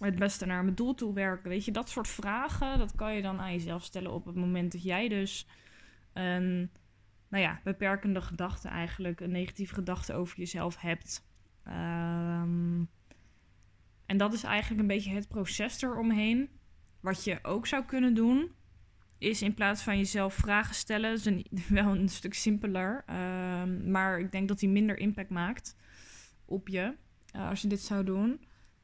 het 0.00 0.18
beste 0.18 0.46
naar 0.46 0.62
mijn 0.62 0.74
doel 0.74 0.94
toe 0.94 1.14
werken? 1.14 1.48
Weet 1.48 1.64
je, 1.64 1.72
dat 1.72 1.88
soort 1.88 2.08
vragen, 2.08 2.78
dat 2.78 2.94
kan 2.94 3.14
je 3.14 3.22
dan 3.22 3.40
aan 3.40 3.52
jezelf 3.52 3.84
stellen 3.84 4.12
op 4.12 4.24
het 4.24 4.34
moment 4.34 4.72
dat 4.72 4.82
jij 4.82 5.08
dus 5.08 5.46
een, 6.12 6.70
nou 7.28 7.42
ja, 7.42 7.60
beperkende 7.64 8.20
gedachte 8.20 8.68
eigenlijk, 8.68 9.20
een 9.20 9.30
negatieve 9.30 9.74
gedachte 9.74 10.14
over 10.14 10.38
jezelf 10.38 10.80
hebt. 10.80 11.26
Um, 11.66 12.88
en 14.06 14.16
dat 14.16 14.32
is 14.32 14.42
eigenlijk 14.42 14.80
een 14.80 14.94
beetje 14.96 15.14
het 15.14 15.28
proces 15.28 15.82
eromheen. 15.82 16.50
Wat 17.00 17.24
je 17.24 17.38
ook 17.42 17.66
zou 17.66 17.84
kunnen 17.84 18.14
doen, 18.14 18.50
is 19.22 19.42
in 19.42 19.54
plaats 19.54 19.82
van 19.82 19.98
jezelf 19.98 20.34
vragen 20.34 20.74
stellen, 20.74 21.12
is 21.12 21.28
wel 21.68 21.86
een 21.86 22.08
stuk 22.08 22.34
simpeler. 22.34 23.04
Um, 23.62 23.90
maar 23.90 24.18
ik 24.18 24.32
denk 24.32 24.48
dat 24.48 24.58
die 24.58 24.68
minder 24.68 24.98
impact 24.98 25.30
maakt 25.30 25.76
op 26.44 26.68
je 26.68 26.94
uh, 27.36 27.48
als 27.48 27.62
je 27.62 27.68
dit 27.68 27.80
zou 27.80 28.04
doen. 28.04 28.30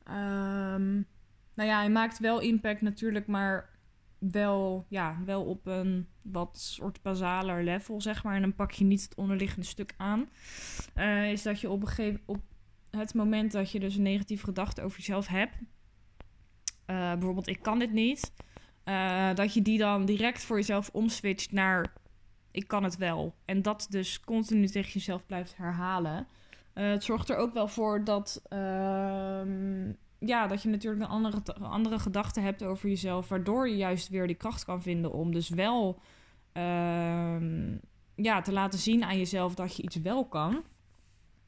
Um, 0.09 1.07
nou 1.55 1.69
ja, 1.69 1.79
hij 1.79 1.91
maakt 1.91 2.19
wel 2.19 2.41
impact 2.41 2.81
natuurlijk, 2.81 3.27
maar 3.27 3.79
wel, 4.19 4.87
ja, 4.89 5.19
wel 5.25 5.45
op 5.45 5.67
een 5.67 6.09
wat 6.23 6.59
soort 6.59 7.03
basaler 7.03 7.65
level, 7.65 8.01
zeg 8.01 8.25
maar. 8.25 8.35
En 8.35 8.41
dan 8.41 8.55
pak 8.55 8.71
je 8.71 8.85
niet 8.85 9.03
het 9.03 9.15
onderliggende 9.15 9.67
stuk 9.67 9.95
aan. 9.97 10.29
Uh, 10.97 11.31
is 11.31 11.43
dat 11.43 11.61
je 11.61 11.71
op 11.71 11.81
een 11.81 11.89
gegeven 11.89 12.21
op 12.27 12.43
het 12.91 13.15
moment 13.15 13.53
dat 13.53 13.71
je 13.71 13.81
dus 13.81 13.97
een 13.97 14.03
negatieve 14.03 14.45
gedachte 14.45 14.83
over 14.83 14.99
jezelf 14.99 15.27
hebt. 15.27 15.55
Uh, 16.87 17.13
bijvoorbeeld, 17.13 17.49
ik 17.49 17.63
kan 17.63 17.79
dit 17.79 17.93
niet 17.93 18.33
uh, 18.89 19.35
dat 19.35 19.55
je 19.55 19.63
die 19.63 19.79
dan 19.79 20.05
direct 20.05 20.43
voor 20.43 20.57
jezelf 20.57 20.91
omswitcht 20.93 21.53
naar 21.53 21.93
ik 22.51 22.69
kan 22.69 22.85
het 22.85 22.97
wel. 22.97 23.35
En 23.45 23.63
dat 23.63 23.87
dus 23.91 24.21
continu 24.21 24.67
tegen 24.67 24.93
jezelf 24.93 25.27
blijft 25.27 25.57
herhalen. 25.57 26.27
Uh, 26.75 26.91
het 26.91 27.05
zorgt 27.05 27.29
er 27.29 27.37
ook 27.37 27.53
wel 27.53 27.69
voor 27.69 28.05
dat, 28.05 28.43
uh, 28.53 28.59
ja, 30.19 30.47
dat 30.47 30.63
je 30.63 30.69
natuurlijk 30.69 31.03
een 31.03 31.09
andere, 31.09 31.43
andere 31.61 31.99
gedachte 31.99 32.41
hebt 32.41 32.63
over 32.63 32.89
jezelf. 32.89 33.29
Waardoor 33.29 33.69
je 33.69 33.77
juist 33.77 34.09
weer 34.09 34.27
die 34.27 34.37
kracht 34.37 34.65
kan 34.65 34.83
vinden 34.83 35.13
om 35.13 35.33
dus 35.33 35.49
wel 35.49 36.01
ehm, 36.53 37.77
ja, 38.15 38.41
te 38.41 38.53
laten 38.53 38.79
zien 38.79 39.05
aan 39.05 39.19
jezelf 39.19 39.55
dat 39.55 39.77
je 39.77 39.83
iets 39.83 39.97
wel 39.97 40.25
kan. 40.25 40.65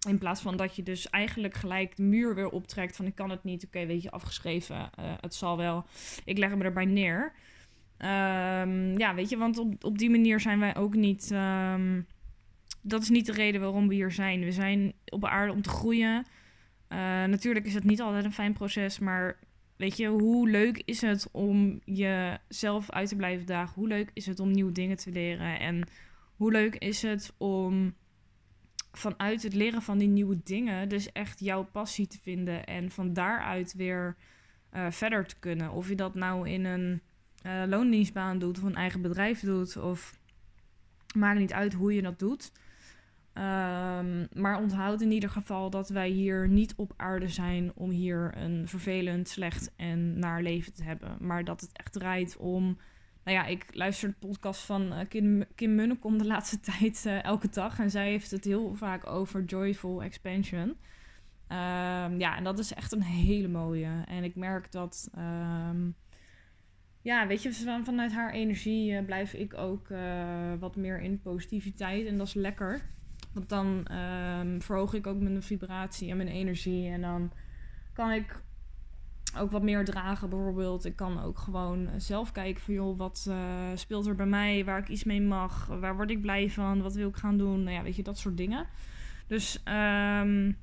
In 0.08 0.18
plaats 0.18 0.40
van 0.40 0.56
dat 0.56 0.76
je 0.76 0.82
dus 0.82 1.10
eigenlijk 1.10 1.54
gelijk 1.54 1.96
de 1.96 2.02
muur 2.02 2.34
weer 2.34 2.48
optrekt 2.48 2.96
van 2.96 3.06
ik 3.06 3.14
kan 3.14 3.30
het 3.30 3.44
niet. 3.44 3.64
Oké, 3.66 3.86
weet 3.86 4.02
je, 4.02 4.10
afgeschreven. 4.10 4.76
Uh, 4.76 5.12
het 5.20 5.34
zal 5.34 5.56
wel. 5.56 5.84
Ik 6.24 6.38
leg 6.38 6.54
me 6.54 6.64
erbij 6.64 6.84
neer. 6.84 7.32
Um, 7.98 8.98
ja, 8.98 9.14
weet 9.14 9.28
je, 9.28 9.36
want 9.36 9.58
op, 9.58 9.84
op 9.84 9.98
die 9.98 10.10
manier 10.10 10.40
zijn 10.40 10.58
wij 10.58 10.76
ook 10.76 10.94
niet... 10.94 11.30
Um, 11.30 12.06
dat 12.82 13.02
is 13.02 13.08
niet 13.08 13.26
de 13.26 13.32
reden 13.32 13.60
waarom 13.60 13.88
we 13.88 13.94
hier 13.94 14.10
zijn. 14.10 14.44
We 14.44 14.52
zijn 14.52 14.92
op 15.04 15.24
aarde 15.24 15.52
om 15.52 15.62
te 15.62 15.68
groeien. 15.68 16.26
Uh, 16.88 16.98
natuurlijk 17.24 17.66
is 17.66 17.74
het 17.74 17.84
niet 17.84 18.00
altijd 18.00 18.24
een 18.24 18.32
fijn 18.32 18.52
proces, 18.52 18.98
maar 18.98 19.38
weet 19.76 19.96
je, 19.96 20.06
hoe 20.06 20.48
leuk 20.48 20.82
is 20.84 21.00
het 21.00 21.28
om 21.32 21.80
jezelf 21.84 22.90
uit 22.90 23.08
te 23.08 23.16
blijven 23.16 23.46
dagen? 23.46 23.74
Hoe 23.74 23.88
leuk 23.88 24.10
is 24.14 24.26
het 24.26 24.40
om 24.40 24.50
nieuwe 24.50 24.72
dingen 24.72 24.96
te 24.96 25.10
leren? 25.10 25.60
En 25.60 25.88
hoe 26.36 26.52
leuk 26.52 26.74
is 26.74 27.02
het 27.02 27.34
om 27.38 27.94
vanuit 28.92 29.42
het 29.42 29.54
leren 29.54 29.82
van 29.82 29.98
die 29.98 30.08
nieuwe 30.08 30.40
dingen, 30.44 30.88
dus 30.88 31.12
echt 31.12 31.40
jouw 31.40 31.64
passie 31.64 32.06
te 32.06 32.18
vinden 32.22 32.64
en 32.64 32.90
van 32.90 33.12
daaruit 33.12 33.74
weer 33.74 34.16
uh, 34.72 34.90
verder 34.90 35.26
te 35.26 35.38
kunnen. 35.38 35.70
Of 35.70 35.88
je 35.88 35.94
dat 35.94 36.14
nou 36.14 36.48
in 36.48 36.64
een 36.64 37.02
uh, 37.46 37.62
loondienstbaan 37.66 38.38
doet 38.38 38.58
of 38.58 38.64
een 38.64 38.74
eigen 38.74 39.02
bedrijf 39.02 39.40
doet, 39.40 39.76
of 39.76 40.18
maakt 41.16 41.38
niet 41.38 41.52
uit 41.52 41.72
hoe 41.72 41.94
je 41.94 42.02
dat 42.02 42.18
doet. 42.18 42.52
Um, 43.34 44.28
maar 44.32 44.58
onthoud 44.58 45.00
in 45.00 45.10
ieder 45.10 45.30
geval 45.30 45.70
dat 45.70 45.88
wij 45.88 46.08
hier 46.08 46.48
niet 46.48 46.74
op 46.76 46.92
aarde 46.96 47.28
zijn 47.28 47.72
om 47.74 47.90
hier 47.90 48.36
een 48.36 48.68
vervelend, 48.68 49.28
slecht 49.28 49.72
en 49.76 50.18
naar 50.18 50.42
leven 50.42 50.74
te 50.74 50.82
hebben. 50.82 51.16
Maar 51.20 51.44
dat 51.44 51.60
het 51.60 51.70
echt 51.72 51.92
draait 51.92 52.36
om 52.36 52.78
nou 53.30 53.42
ja, 53.42 53.50
ik 53.50 53.66
luister 53.70 54.08
de 54.08 54.26
podcast 54.26 54.60
van 54.60 54.92
uh, 54.92 54.98
Kim, 55.08 55.44
Kim 55.54 55.74
Munnekom 55.74 56.18
de 56.18 56.26
laatste 56.26 56.60
tijd 56.78 57.04
uh, 57.06 57.24
elke 57.24 57.48
dag. 57.48 57.78
En 57.78 57.90
zij 57.90 58.08
heeft 58.08 58.30
het 58.30 58.44
heel 58.44 58.74
vaak 58.74 59.06
over 59.06 59.44
joyful 59.44 60.02
expansion. 60.02 60.68
Um, 60.68 62.18
ja, 62.18 62.36
en 62.36 62.44
dat 62.44 62.58
is 62.58 62.74
echt 62.74 62.92
een 62.92 63.02
hele 63.02 63.48
mooie. 63.48 64.04
En 64.06 64.24
ik 64.24 64.36
merk 64.36 64.72
dat, 64.72 65.10
um, 65.18 65.94
ja, 67.02 67.26
weet 67.26 67.42
je, 67.42 67.54
van, 67.54 67.84
vanuit 67.84 68.12
haar 68.12 68.32
energie 68.32 68.92
uh, 68.92 69.04
blijf 69.04 69.32
ik 69.32 69.54
ook 69.54 69.88
wat 70.58 70.76
meer 70.76 71.00
in 71.00 71.20
positiviteit. 71.20 72.06
En 72.06 72.18
dat 72.18 72.26
is 72.26 72.34
lekker. 72.34 72.80
Want 73.32 73.48
dan 73.48 73.86
um, 73.92 74.62
verhoog 74.62 74.94
ik 74.94 75.06
ook 75.06 75.20
mijn 75.20 75.42
vibratie 75.42 76.10
en 76.10 76.16
mijn 76.16 76.28
energie. 76.28 76.88
En 76.88 77.00
dan 77.00 77.32
kan 77.92 78.10
ik 78.12 78.42
ook 79.38 79.50
wat 79.50 79.62
meer 79.62 79.84
dragen 79.84 80.30
bijvoorbeeld. 80.30 80.84
Ik 80.84 80.96
kan 80.96 81.22
ook 81.22 81.38
gewoon 81.38 81.88
zelf 81.96 82.32
kijken 82.32 82.62
van 82.62 82.74
joh, 82.74 82.98
wat 82.98 83.26
uh, 83.28 83.36
speelt 83.74 84.06
er 84.06 84.14
bij 84.14 84.26
mij, 84.26 84.64
waar 84.64 84.78
ik 84.78 84.88
iets 84.88 85.04
mee 85.04 85.22
mag, 85.22 85.66
waar 85.66 85.96
word 85.96 86.10
ik 86.10 86.20
blij 86.20 86.50
van, 86.50 86.82
wat 86.82 86.94
wil 86.94 87.08
ik 87.08 87.16
gaan 87.16 87.38
doen, 87.38 87.62
nou 87.62 87.76
ja, 87.76 87.82
weet 87.82 87.96
je, 87.96 88.02
dat 88.02 88.18
soort 88.18 88.36
dingen. 88.36 88.66
Dus 89.26 89.62
um, 89.64 90.58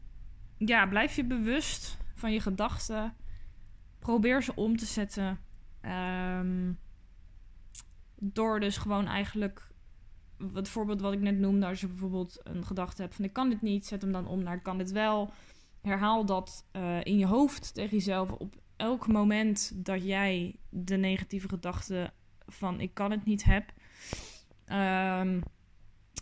ja, 0.58 0.88
blijf 0.88 1.15
je 1.15 1.25
bewust 1.25 1.97
van 2.15 2.32
je 2.32 2.39
gedachten. 2.39 3.13
Probeer 3.99 4.43
ze 4.43 4.56
om 4.56 4.77
te 4.77 4.86
zetten. 4.86 5.39
Um, 6.39 6.80
door 8.15 8.60
dus 8.60 8.77
gewoon 8.77 9.06
eigenlijk, 9.06 9.67
het 10.53 10.69
voorbeeld 10.69 11.01
wat 11.01 11.13
ik 11.13 11.21
net 11.21 11.38
noemde, 11.39 11.65
als 11.65 11.82
je 11.82 11.88
bijvoorbeeld 11.88 12.39
een 12.43 12.65
gedachte 12.65 13.01
hebt 13.01 13.15
van 13.15 13.25
ik 13.25 13.34
kan 13.34 13.49
dit 13.49 13.62
niet, 13.62 13.86
zet 13.86 14.01
hem 14.01 14.12
dan 14.12 14.27
om 14.27 14.43
naar 14.43 14.56
ik 14.56 14.63
kan 14.63 14.77
dit 14.77 14.91
wel 14.91 15.32
herhaal 15.81 16.25
dat 16.25 16.65
uh, 16.75 16.97
in 17.03 17.17
je 17.17 17.25
hoofd 17.25 17.73
tegen 17.73 17.97
jezelf 17.97 18.31
op 18.31 18.55
elk 18.75 19.07
moment 19.07 19.85
dat 19.85 20.05
jij 20.05 20.55
de 20.69 20.97
negatieve 20.97 21.49
gedachte 21.49 22.11
van 22.47 22.79
ik 22.79 22.93
kan 22.93 23.11
het 23.11 23.25
niet 23.25 23.43
heb. 23.43 23.73
Um, 25.21 25.43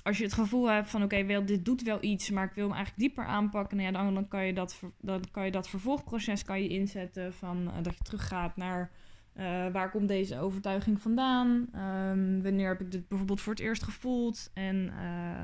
als 0.03 0.17
je 0.17 0.23
het 0.23 0.33
gevoel 0.33 0.69
hebt 0.69 0.89
van 0.89 1.03
oké, 1.03 1.43
dit 1.45 1.65
doet 1.65 1.81
wel 1.81 1.97
iets, 2.01 2.29
maar 2.29 2.45
ik 2.45 2.53
wil 2.53 2.67
hem 2.67 2.75
eigenlijk 2.75 3.07
dieper 3.07 3.25
aanpakken, 3.25 3.77
nou 3.77 3.91
ja, 3.91 4.11
dan, 4.11 4.27
kan 4.27 4.45
je 4.45 4.53
dat, 4.53 4.81
dan 5.01 5.21
kan 5.31 5.45
je 5.45 5.51
dat 5.51 5.69
vervolgproces 5.69 6.43
kan 6.43 6.61
je 6.61 6.69
inzetten 6.69 7.33
van 7.33 7.67
uh, 7.67 7.73
dat 7.81 7.97
je 7.97 8.03
teruggaat 8.03 8.55
naar 8.55 8.91
Uh, 9.37 9.43
waar 9.71 9.91
komt 9.91 10.07
deze 10.07 10.39
overtuiging 10.39 11.01
vandaan? 11.01 11.67
Ehm, 11.71 12.41
wanneer 12.41 12.67
heb 12.67 12.81
ik 12.81 12.91
dit 12.91 13.07
bijvoorbeeld 13.07 13.41
voor 13.41 13.53
het 13.53 13.61
eerst 13.61 13.83
gevoeld? 13.83 14.51
En 14.53 14.85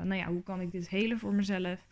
nou 0.02 0.14
ja, 0.14 0.26
hoe 0.26 0.42
kan 0.42 0.60
ik 0.60 0.72
dit 0.72 0.88
helen 0.88 1.18
voor 1.18 1.34
mezelf? 1.34 1.86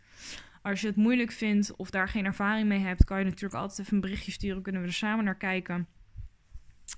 Als 0.62 0.80
je 0.80 0.86
het 0.86 0.96
moeilijk 0.96 1.32
vindt 1.32 1.76
of 1.76 1.90
daar 1.90 2.08
geen 2.08 2.24
ervaring 2.24 2.68
mee 2.68 2.78
hebt, 2.78 3.04
kan 3.04 3.18
je 3.18 3.24
natuurlijk 3.24 3.54
altijd 3.54 3.78
even 3.78 3.94
een 3.94 4.00
berichtje 4.00 4.32
sturen. 4.32 4.62
Kunnen 4.62 4.80
we 4.80 4.86
er 4.86 4.92
samen 4.92 5.24
naar 5.24 5.36
kijken. 5.36 5.88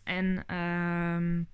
En 0.04 0.56
um, 0.56 1.48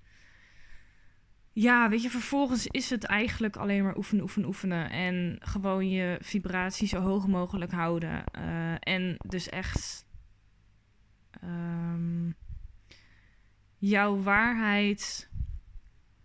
ja, 1.53 1.89
weet 1.89 2.01
je, 2.01 2.09
vervolgens 2.09 2.67
is 2.67 2.89
het 2.89 3.03
eigenlijk 3.03 3.55
alleen 3.55 3.83
maar 3.83 3.97
oefenen, 3.97 4.23
oefenen, 4.23 4.47
oefenen. 4.47 4.89
En 4.89 5.37
gewoon 5.39 5.89
je 5.89 6.17
vibratie 6.21 6.87
zo 6.87 6.99
hoog 6.99 7.27
mogelijk 7.27 7.71
houden. 7.71 8.23
Uh, 8.37 8.73
en 8.79 9.15
dus 9.27 9.49
echt 9.49 10.05
um, 11.43 12.35
jouw 13.77 14.21
waarheid, 14.21 15.29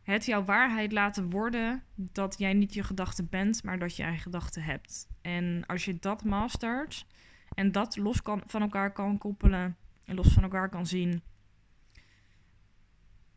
het 0.03 0.25
jouw 0.25 0.45
waarheid 0.45 0.93
laten 0.93 1.31
worden 1.31 1.83
dat 1.95 2.39
jij 2.39 2.53
niet 2.53 2.75
je 2.75 2.83
gedachte 2.83 3.25
bent, 3.25 3.63
maar 3.63 3.79
dat 3.79 3.97
je 3.97 4.03
eigen 4.03 4.23
gedachten 4.23 4.63
hebt. 4.63 5.09
En 5.25 5.63
als 5.67 5.85
je 5.85 5.97
dat 6.01 6.25
mastert 6.25 7.07
en 7.55 7.73
dat 7.73 7.97
los 7.97 8.23
kan, 8.23 8.43
van 8.47 8.63
elkaar 8.63 8.93
kan 8.93 9.19
koppelen 9.19 9.77
en 10.05 10.15
los 10.15 10.33
van 10.33 10.43
elkaar 10.43 10.69
kan 10.69 10.87
zien. 10.87 11.23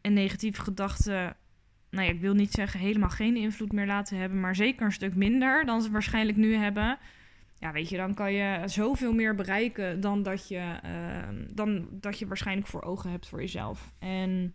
En 0.02 0.14
negatieve 0.14 0.62
gedachten, 0.62 1.36
nou 1.90 2.06
ja, 2.06 2.14
ik 2.14 2.20
wil 2.20 2.34
niet 2.34 2.52
zeggen 2.52 2.80
helemaal 2.80 3.10
geen 3.10 3.36
invloed 3.36 3.72
meer 3.72 3.88
laten 3.88 4.18
hebben, 4.18 4.40
maar 4.40 4.56
zeker 4.56 4.86
een 4.86 4.92
stuk 4.92 5.16
minder 5.16 5.66
dan 5.66 5.82
ze 5.82 5.92
waarschijnlijk 5.92 6.38
nu 6.38 6.56
hebben 6.56 6.98
ja, 7.60 7.72
weet 7.72 7.90
je, 7.90 7.98
dan 7.98 8.14
kan 8.14 8.34
je 8.34 8.62
zoveel 8.66 9.14
meer 9.14 9.36
bereiken 9.36 10.00
dan 10.02 10.24
dat 10.24 10.48
je, 10.48 10.80
uh, 10.86 11.46
dan 11.54 11.88
dat 11.92 12.20
je 12.20 12.28
waarschijnlijk 12.28 12.68
voor 12.68 12.82
ogen 12.82 13.10
hebt 13.12 13.28
voor 13.28 13.40
jezelf. 13.40 13.94
En 14.00 14.54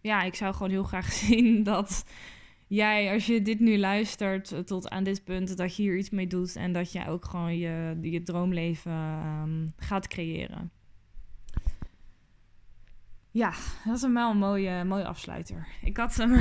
ja, 0.00 0.22
ik 0.22 0.34
zou 0.34 0.52
gewoon 0.52 0.70
heel 0.70 0.84
graag 0.84 1.12
zien 1.22 1.62
dat 1.62 2.04
jij, 2.74 3.12
als 3.12 3.26
je 3.26 3.42
dit 3.42 3.60
nu 3.60 3.78
luistert 3.78 4.66
tot 4.66 4.88
aan 4.88 5.04
dit 5.04 5.24
punt, 5.24 5.56
dat 5.56 5.76
je 5.76 5.82
hier 5.82 5.96
iets 5.96 6.10
mee 6.10 6.26
doet 6.26 6.56
en 6.56 6.72
dat 6.72 6.92
jij 6.92 7.08
ook 7.08 7.24
gewoon 7.24 7.56
je, 7.56 7.98
je 8.00 8.22
droomleven 8.22 8.92
um, 8.92 9.72
gaat 9.76 10.08
creëren. 10.08 10.70
Ja, 13.30 13.52
dat 13.84 13.96
is 13.96 14.12
wel 14.12 14.30
een 14.30 14.36
mooie, 14.36 14.84
mooie 14.84 15.06
afsluiter. 15.06 15.68
Ik 15.82 15.96
had 15.96 16.14
hem. 16.14 16.32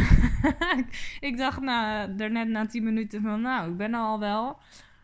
ik 1.30 1.38
dacht 1.38 1.62
na, 1.62 2.08
daarnet 2.08 2.48
na 2.48 2.66
10 2.66 2.84
minuten 2.84 3.22
van, 3.22 3.42
nou, 3.42 3.72
ik 3.72 3.78
ben 3.78 3.94
al 3.94 4.20
wel. 4.20 4.60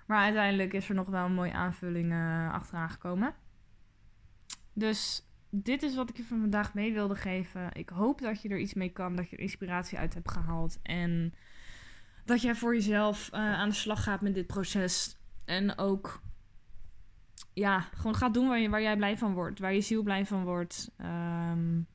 Maar 0.05 0.23
uiteindelijk 0.23 0.73
is 0.73 0.89
er 0.89 0.95
nog 0.95 1.07
wel 1.07 1.25
een 1.25 1.33
mooie 1.33 1.53
aanvulling 1.53 2.11
uh, 2.11 2.53
achteraan 2.53 2.89
gekomen. 2.89 3.33
Dus 4.73 5.26
dit 5.63 5.84
is 5.84 5.96
wat 5.96 6.10
ik 6.10 6.17
je 6.17 6.24
van 6.24 6.39
vandaag 6.39 6.74
mee 6.74 6.93
wilde 6.93 7.15
geven. 7.15 7.70
Ik 7.74 7.89
hoop 7.89 8.22
dat 8.22 8.41
je 8.41 8.50
er 8.50 8.60
iets 8.60 8.74
mee 8.74 8.89
kan, 8.89 9.15
dat 9.15 9.30
je 9.30 9.36
er 9.36 9.41
inspiratie 9.41 9.98
uit 9.98 10.13
hebt 10.13 10.32
gehaald. 10.32 10.80
En 10.84 11.34
dat 12.26 12.41
jij 12.41 12.56
voor 12.56 12.74
jezelf 12.74 13.30
uh, 13.34 13.39
aan 13.39 13.70
de 13.70 13.76
slag 13.76 14.04
gaat 14.04 14.22
met 14.22 14.34
dit 14.34 14.48
proces. 14.48 15.17
En 15.46 15.78
ook 15.78 16.22
ja, 17.54 17.80
gewoon 17.80 18.15
gaat 18.15 18.34
doen 18.34 18.70
waar, 18.70 18.82
jij 18.82 18.98
blij 18.98 19.17
van 19.17 19.34
wordt. 19.34 19.60
Waar 19.60 19.74
je 19.74 19.82
ziel 19.82 20.04
blij 20.04 20.26
van 20.26 20.43
wordt. 20.43 20.91
Um, 21.02 21.88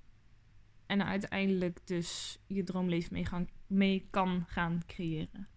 en 0.87 1.05
uiteindelijk 1.05 1.81
dus 1.85 2.39
je 2.47 2.65
droomleven 2.65 3.13
mee, 3.13 3.27
gaan, 3.27 3.49
mee 3.67 4.09
kan 4.11 4.45
gaan 4.49 4.83
creëren. 4.87 5.49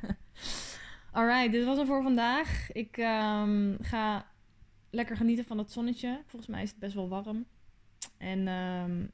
Alright, 1.12 1.52
dit 1.52 1.64
was 1.64 1.78
het 1.78 1.86
voor 1.86 2.02
vandaag. 2.02 2.72
Ik 2.72 2.96
um, 2.96 3.76
ga 3.80 4.29
lekker 4.90 5.16
genieten 5.16 5.44
van 5.44 5.58
het 5.58 5.72
zonnetje. 5.72 6.22
Volgens 6.26 6.50
mij 6.50 6.62
is 6.62 6.70
het 6.70 6.78
best 6.78 6.94
wel 6.94 7.08
warm. 7.08 7.46
En 8.18 8.48
um, 8.48 9.10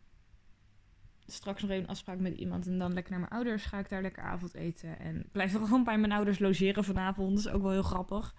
straks 1.27 1.63
nog 1.63 1.71
even 1.71 1.83
een 1.83 1.91
afspraak 1.91 2.19
met 2.19 2.39
iemand. 2.39 2.67
En 2.67 2.79
dan 2.79 2.93
lekker 2.93 3.13
naar 3.13 3.21
mijn 3.21 3.33
ouders. 3.33 3.65
Ga 3.65 3.79
ik 3.79 3.89
daar 3.89 4.03
lekker 4.03 4.23
avondeten. 4.23 4.99
En 4.99 5.29
blijf 5.33 5.53
gewoon 5.53 5.85
bij 5.85 5.99
mijn 5.99 6.13
ouders 6.13 6.39
logeren 6.39 6.85
vanavond. 6.85 7.37
Dat 7.37 7.47
is 7.47 7.53
ook 7.53 7.63
wel 7.63 7.71
heel 7.71 7.83
grappig. 7.83 8.35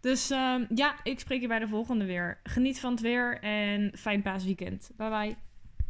Dus 0.00 0.30
uh, 0.30 0.60
ja, 0.74 0.94
ik 1.02 1.20
spreek 1.20 1.40
je 1.40 1.48
bij 1.48 1.58
de 1.58 1.68
volgende 1.68 2.04
weer. 2.04 2.40
Geniet 2.42 2.80
van 2.80 2.90
het 2.90 3.00
weer 3.00 3.40
en 3.40 3.92
fijn 3.98 4.22
paasweekend. 4.22 4.90
Bye 4.96 5.08
bye. 5.08 5.45